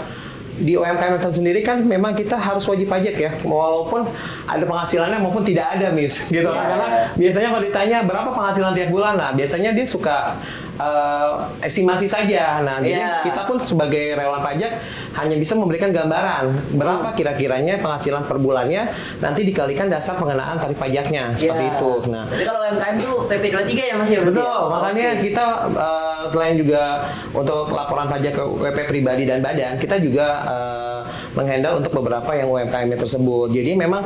[0.60, 4.03] di UMKM itu sendiri kan memang kita harus wajib pajak ya walaupun
[4.43, 6.62] ada penghasilannya maupun tidak ada mis gitu Iya.
[6.62, 10.36] karena biasanya kalau ditanya berapa penghasilan tiap bulan nah biasanya dia suka
[10.76, 13.14] eh, estimasi saja nah jadi Iya.
[13.24, 14.84] kita pun sebagai relawan pajak
[15.16, 21.32] hanya bisa memberikan gambaran berapa kira-kiranya penghasilan per bulannya nanti dikalikan dasar pengenaan tarif pajaknya
[21.34, 21.74] seperti Iya.
[21.74, 24.68] itu nah Jadi kalau UMKM tuh PP 23 ya Mas ya berarti Betul, ya?
[24.70, 25.22] makanya Oke.
[25.26, 26.84] kita eh, selain juga
[27.32, 31.02] untuk laporan pajak ke WP pribadi dan badan, kita juga eh,
[31.38, 33.54] menghandle untuk beberapa yang UMKM tersebut.
[33.54, 34.04] Jadi memang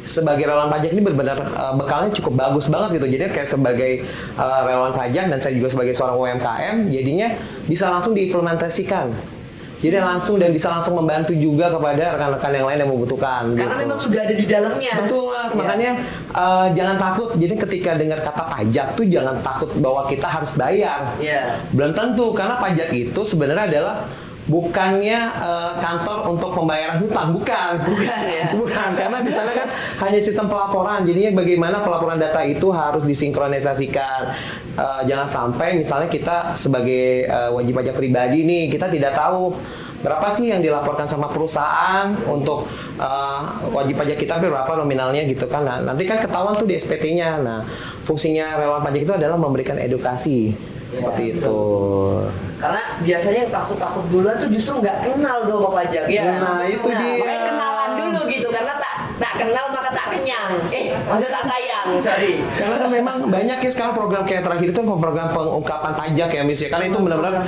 [0.00, 3.06] sebagai relawan pajak ini benar-benar eh, bekalnya cukup bagus banget gitu.
[3.18, 3.92] Jadi kayak sebagai
[4.38, 7.28] eh, relawan pajak dan saya juga sebagai seorang UMKM, jadinya
[7.66, 9.38] bisa langsung diimplementasikan.
[9.80, 13.56] Jadi langsung dan bisa langsung membantu juga kepada rekan-rekan yang lain yang membutuhkan.
[13.56, 13.84] Karena gitu.
[13.88, 14.92] memang sudah ada di dalamnya.
[15.00, 15.56] Betul mas, Iya.
[15.56, 15.90] makanya
[16.36, 17.28] eh, jangan takut.
[17.40, 21.16] Jadi ketika dengar kata pajak tuh jangan takut bahwa kita harus bayar.
[21.16, 21.64] Iya.
[21.72, 23.96] Belum tentu karena pajak itu sebenarnya adalah
[24.50, 27.72] bukannya eh, kantor untuk pembayaran hutang, bukan.
[27.86, 28.46] Bukan, ya.
[28.60, 29.68] Bukan, karena di sana kan
[30.02, 31.06] hanya sistem pelaporan.
[31.06, 34.34] Jadinya bagaimana pelaporan data itu harus disinkronisasikan.
[34.74, 39.54] Eh, jangan sampai misalnya kita sebagai eh, wajib pajak pribadi nih, kita tidak tahu
[40.00, 42.66] berapa sih yang dilaporkan sama perusahaan untuk
[42.98, 43.40] eh,
[43.70, 45.62] wajib pajak kita berapa nominalnya gitu kan.
[45.62, 47.38] Nah, nanti kan ketahuan tuh di SPT-nya.
[47.38, 47.62] Nah,
[48.02, 50.58] fungsinya relawan pajak itu adalah memberikan edukasi
[50.90, 51.60] seperti itu.
[52.60, 56.22] Karena biasanya yang takut-takut duluan tuh justru nggak kenal tuh sama pajak ya.
[56.36, 57.16] Nah, itu dia.
[57.24, 60.50] Makanya kenalan dulu gitu karena tak tak kenal maka tak kenyang.
[60.72, 62.40] Eh, maksudnya tak sayang, sorry.
[62.56, 66.60] Karena kan memang banyak ya sekarang program kayak terakhir itu program pengungkapan pajak ya Miss
[66.64, 66.68] ya.
[66.72, 67.44] Kan itu benar-benar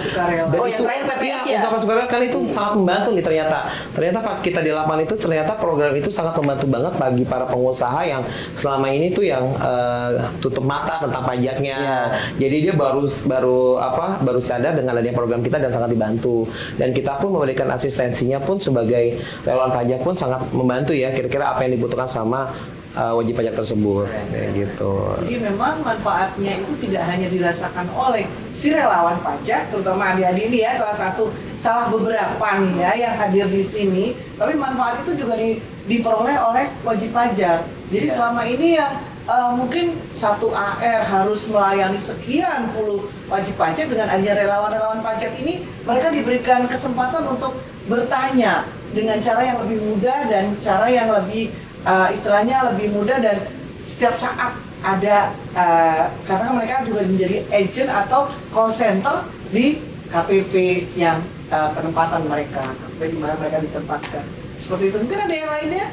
[0.52, 1.58] Oh, yang itu- terakhir PPS iya, ya?
[1.64, 3.58] Ungkapan sukarela kan itu sangat membantu nih ternyata.
[3.90, 8.00] Ternyata pas kita di lapangan itu ternyata program itu sangat membantu banget bagi para pengusaha
[8.04, 11.76] yang selama ini tuh yang eh, tutup mata tentang pajaknya.
[11.80, 11.98] Iya.
[12.36, 16.44] Jadi dia baru baru apa baru sadar dengan adanya program kita dan sangat dibantu.
[16.76, 21.61] Dan kita pun memberikan asistensinya pun sebagai relawan pajak pun sangat membantu ya kira-kira apa
[21.64, 22.50] yang dibutuhkan sama
[22.92, 24.92] eh, wajib pajak tersebut kayak gitu.
[25.24, 30.76] Jadi memang manfaatnya itu tidak hanya dirasakan oleh si relawan pajak, terutama adik-adik ini ya
[30.76, 34.04] salah satu salah beberapa nih ya yang hadir di sini,
[34.36, 37.64] tapi manfaat itu juga di- diperoleh oleh wajib pajak.
[37.88, 38.14] Jadi Iya.
[38.14, 38.92] selama ini yang
[39.22, 45.62] eh, mungkin satu AR harus melayani sekian puluh wajib pajak dengan adanya relawan-relawan pajak ini,
[45.86, 47.54] mereka diberikan kesempatan untuk
[47.86, 53.36] bertanya dengan cara yang lebih mudah dan cara yang lebih eh, istilahnya lebih mudah dan
[53.82, 59.80] setiap saat ada eh, karena mereka juga menjadi agent atau call center di
[60.12, 60.54] KPP
[60.94, 64.24] yang eh, penempatan mereka, KPP di mana mereka ditempatkan.
[64.60, 64.96] Seperti itu.
[65.02, 65.86] Mungkin ada yang lainnya?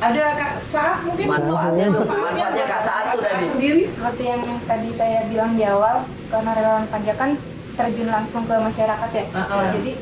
[0.00, 3.44] Ada Kak Saat mungkin Manfaatnya tuh, Manfaatnya Kak Saat tuh tadi.
[3.52, 3.82] sendiri.
[3.92, 7.30] seperti yang tadi saya bilang di awal karena relawan pajak kan
[7.76, 9.64] terjun langsung ke masyarakat ya Uh-uh.
[9.76, 9.92] jadi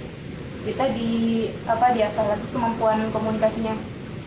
[0.67, 1.11] kita di
[1.67, 3.77] apa diasah lagi kemampuan komunikasinya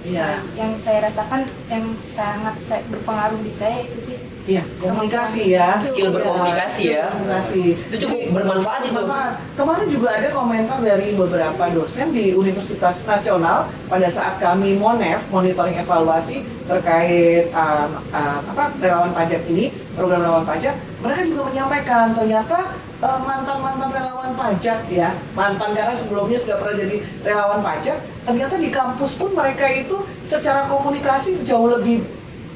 [0.01, 0.25] Iya.
[0.25, 5.77] Nah, yang saya rasakan yang sangat saya- berpengaruh di saya itu sih Iya, komunikasi ya.
[5.77, 7.05] Skill berkomunikasi Skill ya.
[7.13, 7.63] Komunikasi.
[7.77, 8.97] Itu cukup bermanfaat itu.
[8.97, 9.31] Bermanfaat.
[9.53, 15.77] Kemarin juga ada komentar dari beberapa dosen di Universitas Nasional pada saat kami Monef monitoring
[15.77, 20.73] evaluasi terkait um, um, apa relawan pajak ini, program relawan pajak,
[21.05, 26.97] mereka juga menyampaikan ternyata uh, mantan-mantan relawan pajak ya, mantan karena sebelumnya sudah pernah jadi
[27.25, 32.05] relawan pajak, ternyata di kampus pun mereka itu secara komunikasi jauh lebih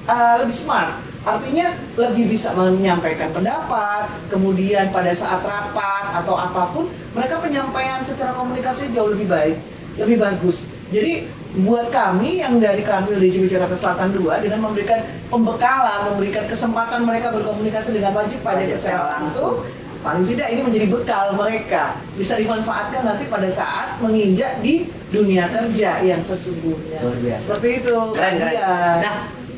[0.07, 1.01] uh, lebih smart.
[1.25, 6.85] Artinya lebih bisa menyampaikan pendapat, kemudian pada saat rapat atau apa pun,
[7.17, 9.57] mereka penyampaian secara komunikasi jauh lebih baik,
[9.97, 10.69] lebih bagus.
[10.93, 11.25] Jadi
[11.65, 15.01] buat kami yang dari Kanwil DJP Jakarta Selatan 2 dengan memberikan
[15.33, 19.65] pembekalan, memberikan kesempatan mereka berkomunikasi dengan wajib pajak secara langsung,
[20.05, 26.05] paling tidak ini menjadi bekal mereka bisa dimanfaatkan nanti pada saat menginjak di dunia kerja
[26.05, 27.01] yang sesungguhnya.
[27.01, 27.43] Luar biasa.
[27.49, 27.97] Seperti itu.
[28.13, 28.53] Keren, keren.
[28.53, 28.69] Iya.
[29.01, 29.15] Nah,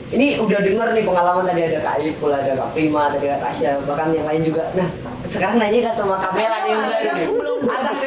[0.07, 3.83] ini udah denger nih pengalaman tadi ada Kak Ipul, ada Kak Prima, ada Kak Tasya,
[3.83, 4.71] bahkan yang lain juga.
[4.71, 4.87] Nah,
[5.27, 7.25] sekarang nanya kan sama Kak Mela nih Kamela, udah nih.
[7.27, 7.97] belum atas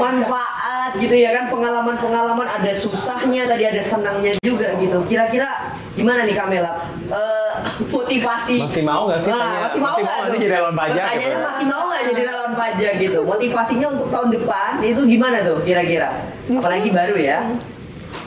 [0.00, 5.02] manfaat gitu ya kan pengalaman-pengalaman ada susahnya tadi ada senangnya juga gitu.
[5.10, 6.72] Kira-kira gimana nih Kak Mela?
[7.10, 7.39] Eh,
[7.86, 11.28] motivasi Masih mau nggak sih Nah, tanya- masih mau nggak sih jadi relawan pajak Pertanyaannya
[11.30, 11.40] gitu?
[11.42, 13.18] masih mau nggak jadi relawan pajak gitu?
[13.22, 16.08] Motivasinya untuk tahun depan itu gimana tuh kira-kira?
[16.44, 17.38] Justru- Apalagi baru ya.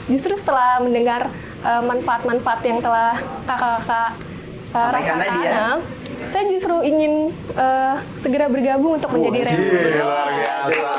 [0.04, 1.28] Justru setelah mendengar
[1.60, 4.10] eh, manfaat-manfaat yang telah kakak-kakak
[4.66, 5.52] eh, Sampaikan rasakan, tadi ya.
[5.54, 5.76] nah,
[6.26, 7.12] saya justru ingin
[7.50, 9.96] eh, segera bergabung untuk menjadi relawan.
[9.96, 10.92] luar biasa.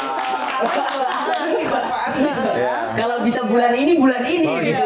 [1.55, 2.57] dimanfaatkan.
[2.99, 4.85] Kalau bisa bulan ini bulan ini Oh, gitu.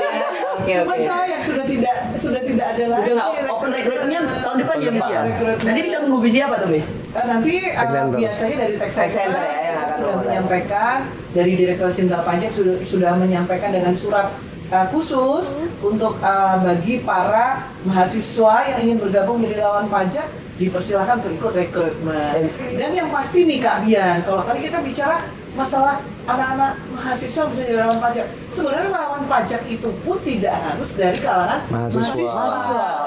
[0.60, 1.08] Oke Cuma oke.
[1.08, 3.02] sayang sudah tidak sudah tidak ada lagi.
[3.08, 5.22] Udah nggak open recruitnya tahun depan ya Miss ya.
[5.64, 6.88] Nanti bisa menghubungi siapa tuh Miss?
[6.92, 10.96] Eh, nanti uh, biasanya dari tax Tax center, Center ya, sudah menyampaikan
[11.32, 14.36] dari Direktur Jenderal Pajak sudah, sudah menyampaikan dengan surat
[14.70, 20.28] uh, khusus untuk uh, bagi para mahasiswa yang ingin bergabung menjadi lawan pajak
[20.60, 22.52] dipersilahkan untuk ikut rekrutmen.
[22.76, 25.24] Dan yang pasti nih Kak Bian, kalau tadi kita bicara
[25.60, 28.26] masalah anak-anak mahasiswa bisa jadi lawan pajak.
[28.48, 32.16] Sebenarnya lawan pajak itu pun tidak harus dari kalangan Mahasiswa.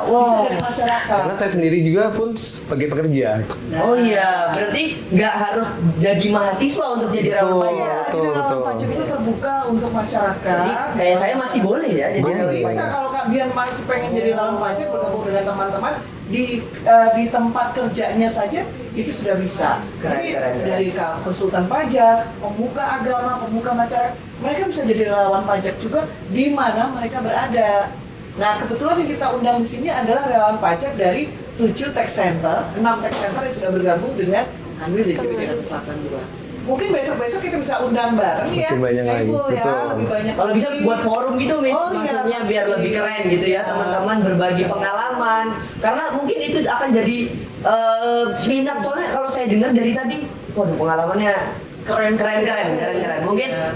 [0.05, 1.17] Bisa dari masyarakat.
[1.25, 3.41] Karena saya sendiri juga pun sebagai pekerja.
[3.81, 7.81] Oh iya, berarti nggak harus jadi mahasiswa untuk jadi relawan Betul.
[7.81, 7.89] pajak.
[7.89, 8.69] Jadi Betul, relawan betul.
[8.69, 10.45] pajak itu terbuka untuk masyarakat.
[10.45, 12.89] Jadi kayak saya masih boleh ya jadi relawan bisa pajak.
[12.93, 15.95] kalau Kak Bian masih pengen jadi lawan pajak bergabung dengan teman-teman
[16.33, 18.65] di eh, di tempat kerjanya saja
[18.97, 19.85] itu sudah bisa.
[20.01, 20.69] Keren, Jadi keren, keren.
[20.69, 20.89] dari
[21.21, 27.21] konsultan pajak, pemuka agama, pemuka masyarakat, mereka bisa jadi relawan pajak juga di mana mereka
[27.21, 27.93] berada.
[28.33, 31.29] Nah, kebetulan yang kita undang di sini adalah relawan pajak dari
[31.61, 34.45] 7 tax center, 6 tax center yang sudah bergabung dengan
[34.81, 36.42] Kanwil DJP Jakarta Selatan 2.
[36.63, 38.71] Mungkin besok-besok kita bisa undang bareng ya.
[38.71, 39.83] Makin banyak lagi, ya, betul.
[39.91, 40.35] lebih banyak.
[40.39, 41.75] Kalau bisa buat forum gitu, Miss.
[41.75, 42.51] Oh, iya, Maksudnya pasti.
[42.55, 45.47] biar lebih keren gitu ya, teman-teman berbagi pengalaman.
[45.79, 47.17] Karena mungkin itu akan jadi
[47.63, 50.19] eh, minat soalnya kalau saya dengar dari tadi,
[50.53, 51.35] waduh pengalamannya
[51.83, 53.21] keren keren keren keren keren.
[53.23, 53.71] Mungkin Iya.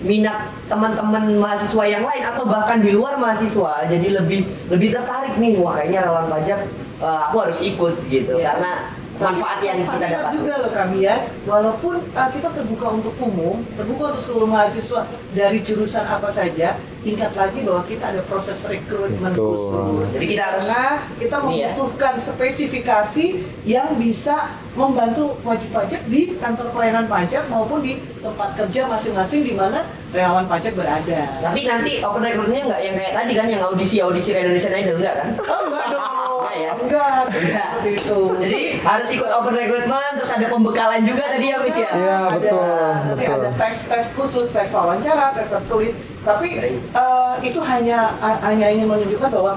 [0.00, 5.58] minat teman-teman mahasiswa yang lain atau bahkan di luar mahasiswa jadi lebih lebih tertarik nih
[5.58, 6.64] wah kayaknya relawan pajak
[6.96, 8.54] eh, aku harus ikut gitu Iya.
[8.54, 8.72] karena
[9.18, 10.32] manfaat yang kita dapat.
[10.36, 11.16] juga loh kami ya,
[11.48, 17.32] walaupun uh, kita terbuka untuk umum, terbuka untuk seluruh mahasiswa dari jurusan apa saja, ingat
[17.38, 19.54] lagi bahwa kita ada proses rekrutmen Betul.
[19.54, 20.18] khusus.
[20.18, 20.84] Jadi kita harus- Karena
[21.16, 21.42] kita ya.
[21.42, 23.26] membutuhkan spesifikasi
[23.64, 29.54] yang bisa membantu wajib pajak di kantor pelayanan pajak maupun di tempat kerja masing-masing di
[29.56, 31.40] mana relawan pajak berada.
[31.40, 34.96] Tapi nanti open recruitnya nggak yang kayak tadi kan yang audisi audisi kayak Indonesian Idol
[35.00, 35.28] enggak kan?
[35.40, 36.25] Oh enggak dong.
[36.46, 36.70] Enggak ya?
[36.72, 37.66] Enggak, Enggak.
[37.68, 38.18] seperti itu.
[38.38, 41.90] Jadi harus ikut open recruitment terus ada pembekalan juga tadi ya Miss ya.
[41.90, 42.62] Iya, ada, betul,
[43.02, 43.36] Nanti betul.
[43.36, 45.92] ada tes-tes khusus, tes wawancara, tes tertulis.
[46.22, 47.98] Tapi eh, itu hanya
[48.40, 49.52] hanya ingin menunjukkan bahwa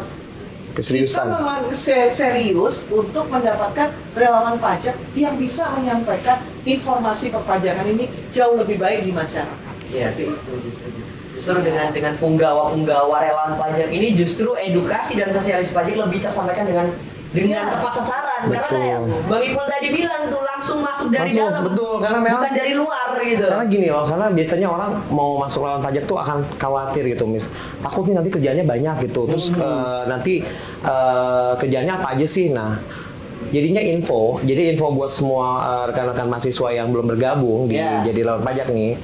[0.70, 1.26] Keseriusan.
[1.26, 8.56] kita memang se- serius untuk mendapatkan relawan pajak yang bisa menyampaikan informasi perpajakan ini jauh
[8.56, 9.76] lebih baik di masyarakat.
[9.84, 10.14] Iya.
[10.14, 10.54] Seperti itu.
[10.72, 10.99] setuju.
[11.40, 16.88] Justru dengan dengan punggawa-punggawa relawan pajak ini justru edukasi dan sosialisasi pajak lebih tersampaikan dengan
[17.30, 17.72] dengan Iya.
[17.72, 18.42] tepat sasaran.
[18.44, 18.80] Karena Betul.
[18.82, 21.64] kayak Bang Ipul tadi bilang tuh langsung masuk dari Langsung, dalam.
[21.70, 23.46] betul, karena memang- bukan dari luar gitu.
[23.46, 27.48] Karena gini loh, karena biasanya orang mau masuk lawan pajak tuh akan khawatir gitu, Miss.
[27.80, 29.22] Takut nih nanti kerjanya banyak gitu.
[29.30, 30.34] Terus eh, nanti
[30.84, 32.50] eh, kerjanya apa aja sih?
[32.50, 32.82] Nah,
[33.48, 34.38] jadinya info.
[34.44, 39.00] Jadi info buat semua eh, rekan-rekan mahasiswa yang belum bergabung di jadi lawan pajak nih,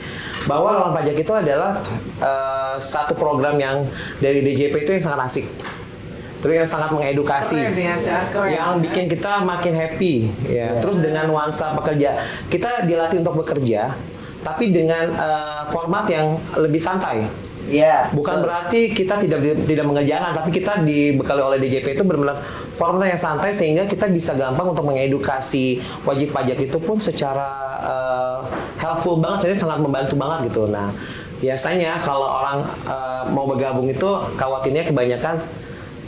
[0.45, 1.79] bahwa lawan pajak itu adalah
[2.19, 3.87] eh, satu program yang
[4.19, 5.47] dari DJP itu yang sangat asik.
[6.43, 7.97] Terus yang sangat mengedukasi Keren ya,
[8.29, 8.49] keren.
[8.53, 10.77] yang bikin kita makin happy ya.
[10.77, 12.21] Terus dengan nuansa pekerja,
[12.53, 13.97] kita dilatih untuk bekerja,
[14.45, 17.25] tapi dengan eh, format yang lebih santai.
[17.65, 18.13] Iya.
[18.13, 18.45] Bukan betul.
[18.45, 22.41] berarti kita tidak tidak mengerjakan, tapi kita dibekali oleh DJP itu benar-benar
[22.77, 27.49] format yang santai sehingga kita bisa gampang untuk mengedukasi wajib pajak itu pun secara
[27.81, 28.39] eh,
[28.77, 30.69] helpful banget, jadi sangat membantu banget gitu.
[30.69, 30.93] Nah,
[31.41, 35.41] biasanya kalau orang eh, mau bergabung itu khawatirnya kebanyakan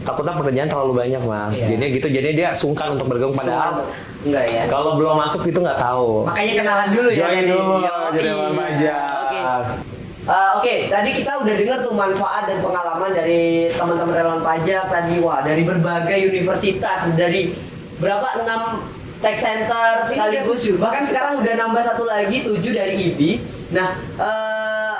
[0.06, 1.60] takutnya pekerjaan terlalu banyak mas.
[1.60, 1.76] Iya.
[1.76, 3.84] Jadi gitu, jadi dia sungkan untuk bergabung padahal
[4.24, 4.64] enggak ya.
[4.72, 6.24] kalau belum masuk itu nggak tahu.
[6.30, 7.76] Makanya kenalan dulu ya Join dulu,
[8.16, 9.97] jadi lawan
[10.28, 10.60] pajak.
[10.60, 10.68] Oke.
[10.68, 15.40] Oke, tadi kita udah dengar tuh manfaat dan pengalaman dari teman-teman relawan pajak tadi wah
[15.40, 17.56] dari berbagai universitas dari
[17.98, 23.32] berapa enam tech center sekaligus bahkan sekarang udah nambah satu lagi tujuh dari IBI.
[23.72, 24.98] Nah, eh,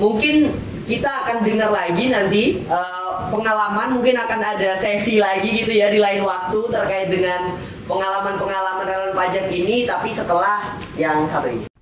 [0.00, 0.56] mungkin
[0.88, 6.00] kita akan dengar lagi nanti eh, pengalaman mungkin akan ada sesi lagi gitu ya di
[6.00, 7.54] lain waktu terkait dengan
[7.86, 11.75] pengalaman-pengalaman relawan pajak ini tapi setelah yang satu ini.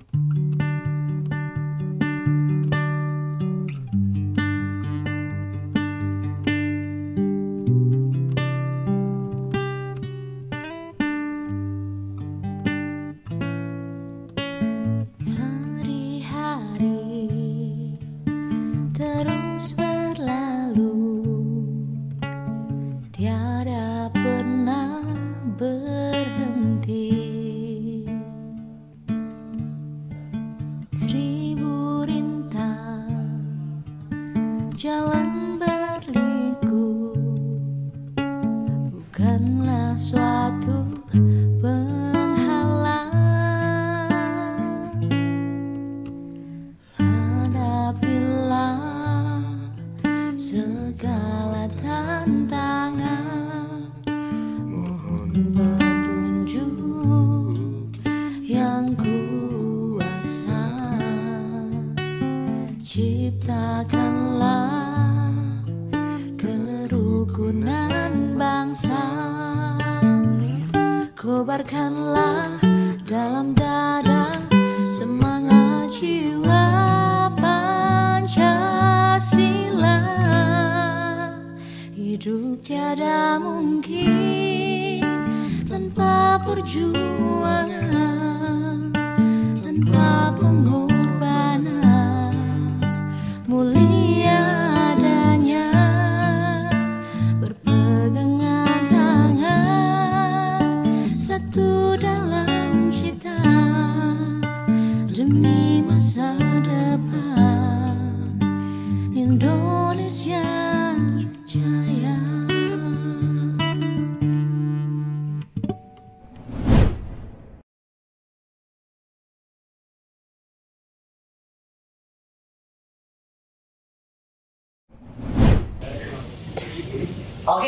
[34.85, 35.24] 愿望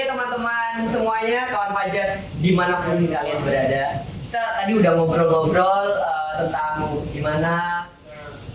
[0.06, 7.02] teman-teman semuanya, kawan pajak di mana pun kalian berada, kita tadi udah ngobrol-ngobrol eh, tentang
[7.10, 7.54] gimana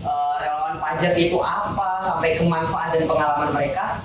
[0.02, 4.00] eh, relawan pajak itu apa, sampai ke manfaat dan pengalaman mereka.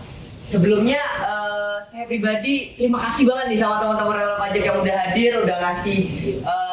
[0.47, 5.31] Sebelumnya eh, saya pribadi terima kasih banget nih sama teman-teman relawan pajak yang udah hadir,
[5.41, 5.99] udah ngasih
[6.43, 6.67] eh,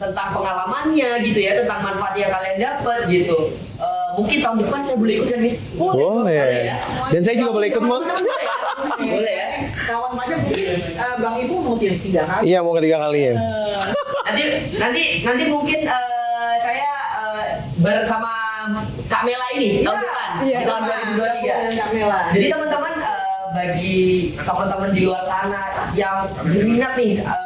[0.00, 3.52] tentang pengalamannya gitu ya, tentang manfaat yang kalian dapat gitu.
[3.76, 5.56] Eh, mungkin tahun depan saya boleh ikut kan, Miss?
[5.72, 6.34] Boleh.
[6.64, 6.76] ya.
[7.08, 8.06] Dan saya juga boleh ikut, Mos.
[8.96, 9.48] Boleh ya.
[9.82, 12.42] Kawan pajak mungkin eh, Bang Ibu mau tiga tiga kali.
[12.46, 13.34] Iya, mau ketiga kali ya.
[14.22, 14.44] nanti
[14.76, 16.88] nanti nanti mungkin eh, saya
[17.18, 17.46] eh,
[17.76, 18.30] bareng sama
[19.06, 20.56] Kak Mela ini tahun depan Iya.
[20.56, 20.82] di tahun
[21.16, 21.50] 2023.
[21.50, 22.18] Dan Kak Mela.
[22.30, 23.18] Jadi teman-teman eh,
[23.50, 23.98] bagi
[24.38, 27.38] teman-teman di luar sana yang berminat nih eh,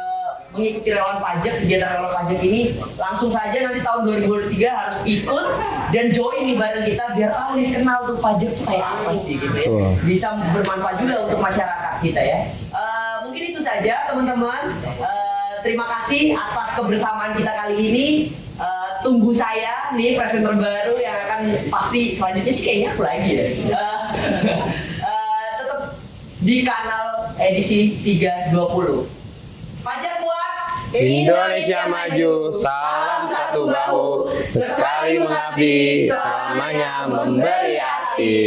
[0.55, 5.47] mengikuti relawan pajak kegiatan relawan pajak ini langsung saja nanti tahun 2023 harus ikut
[5.91, 9.35] dan join nih bareng kita biar tahu nih kenal tuh pajak tuh kayak apa sih?
[9.37, 9.69] gitu ya.
[10.01, 12.39] Bisa bermanfaat juga untuk masyarakat kita ya.
[12.55, 14.61] Eh, mungkin itu saja teman-teman.
[14.83, 18.07] Eh, terima kasih atas kebersamaan kita kali ini.
[18.55, 23.45] Eh, tunggu saya nih presenter baru yang akan pasti selanjutnya sih kayaknya aku lagi ya.
[23.51, 24.01] Eh,
[25.11, 25.99] eh, tetap
[26.39, 29.15] di kanal edisi 320
[29.85, 30.34] pajak buat
[30.95, 38.39] Indonesia maju, salam satu bahu, sekali mengabdi, selamanya memberi arti.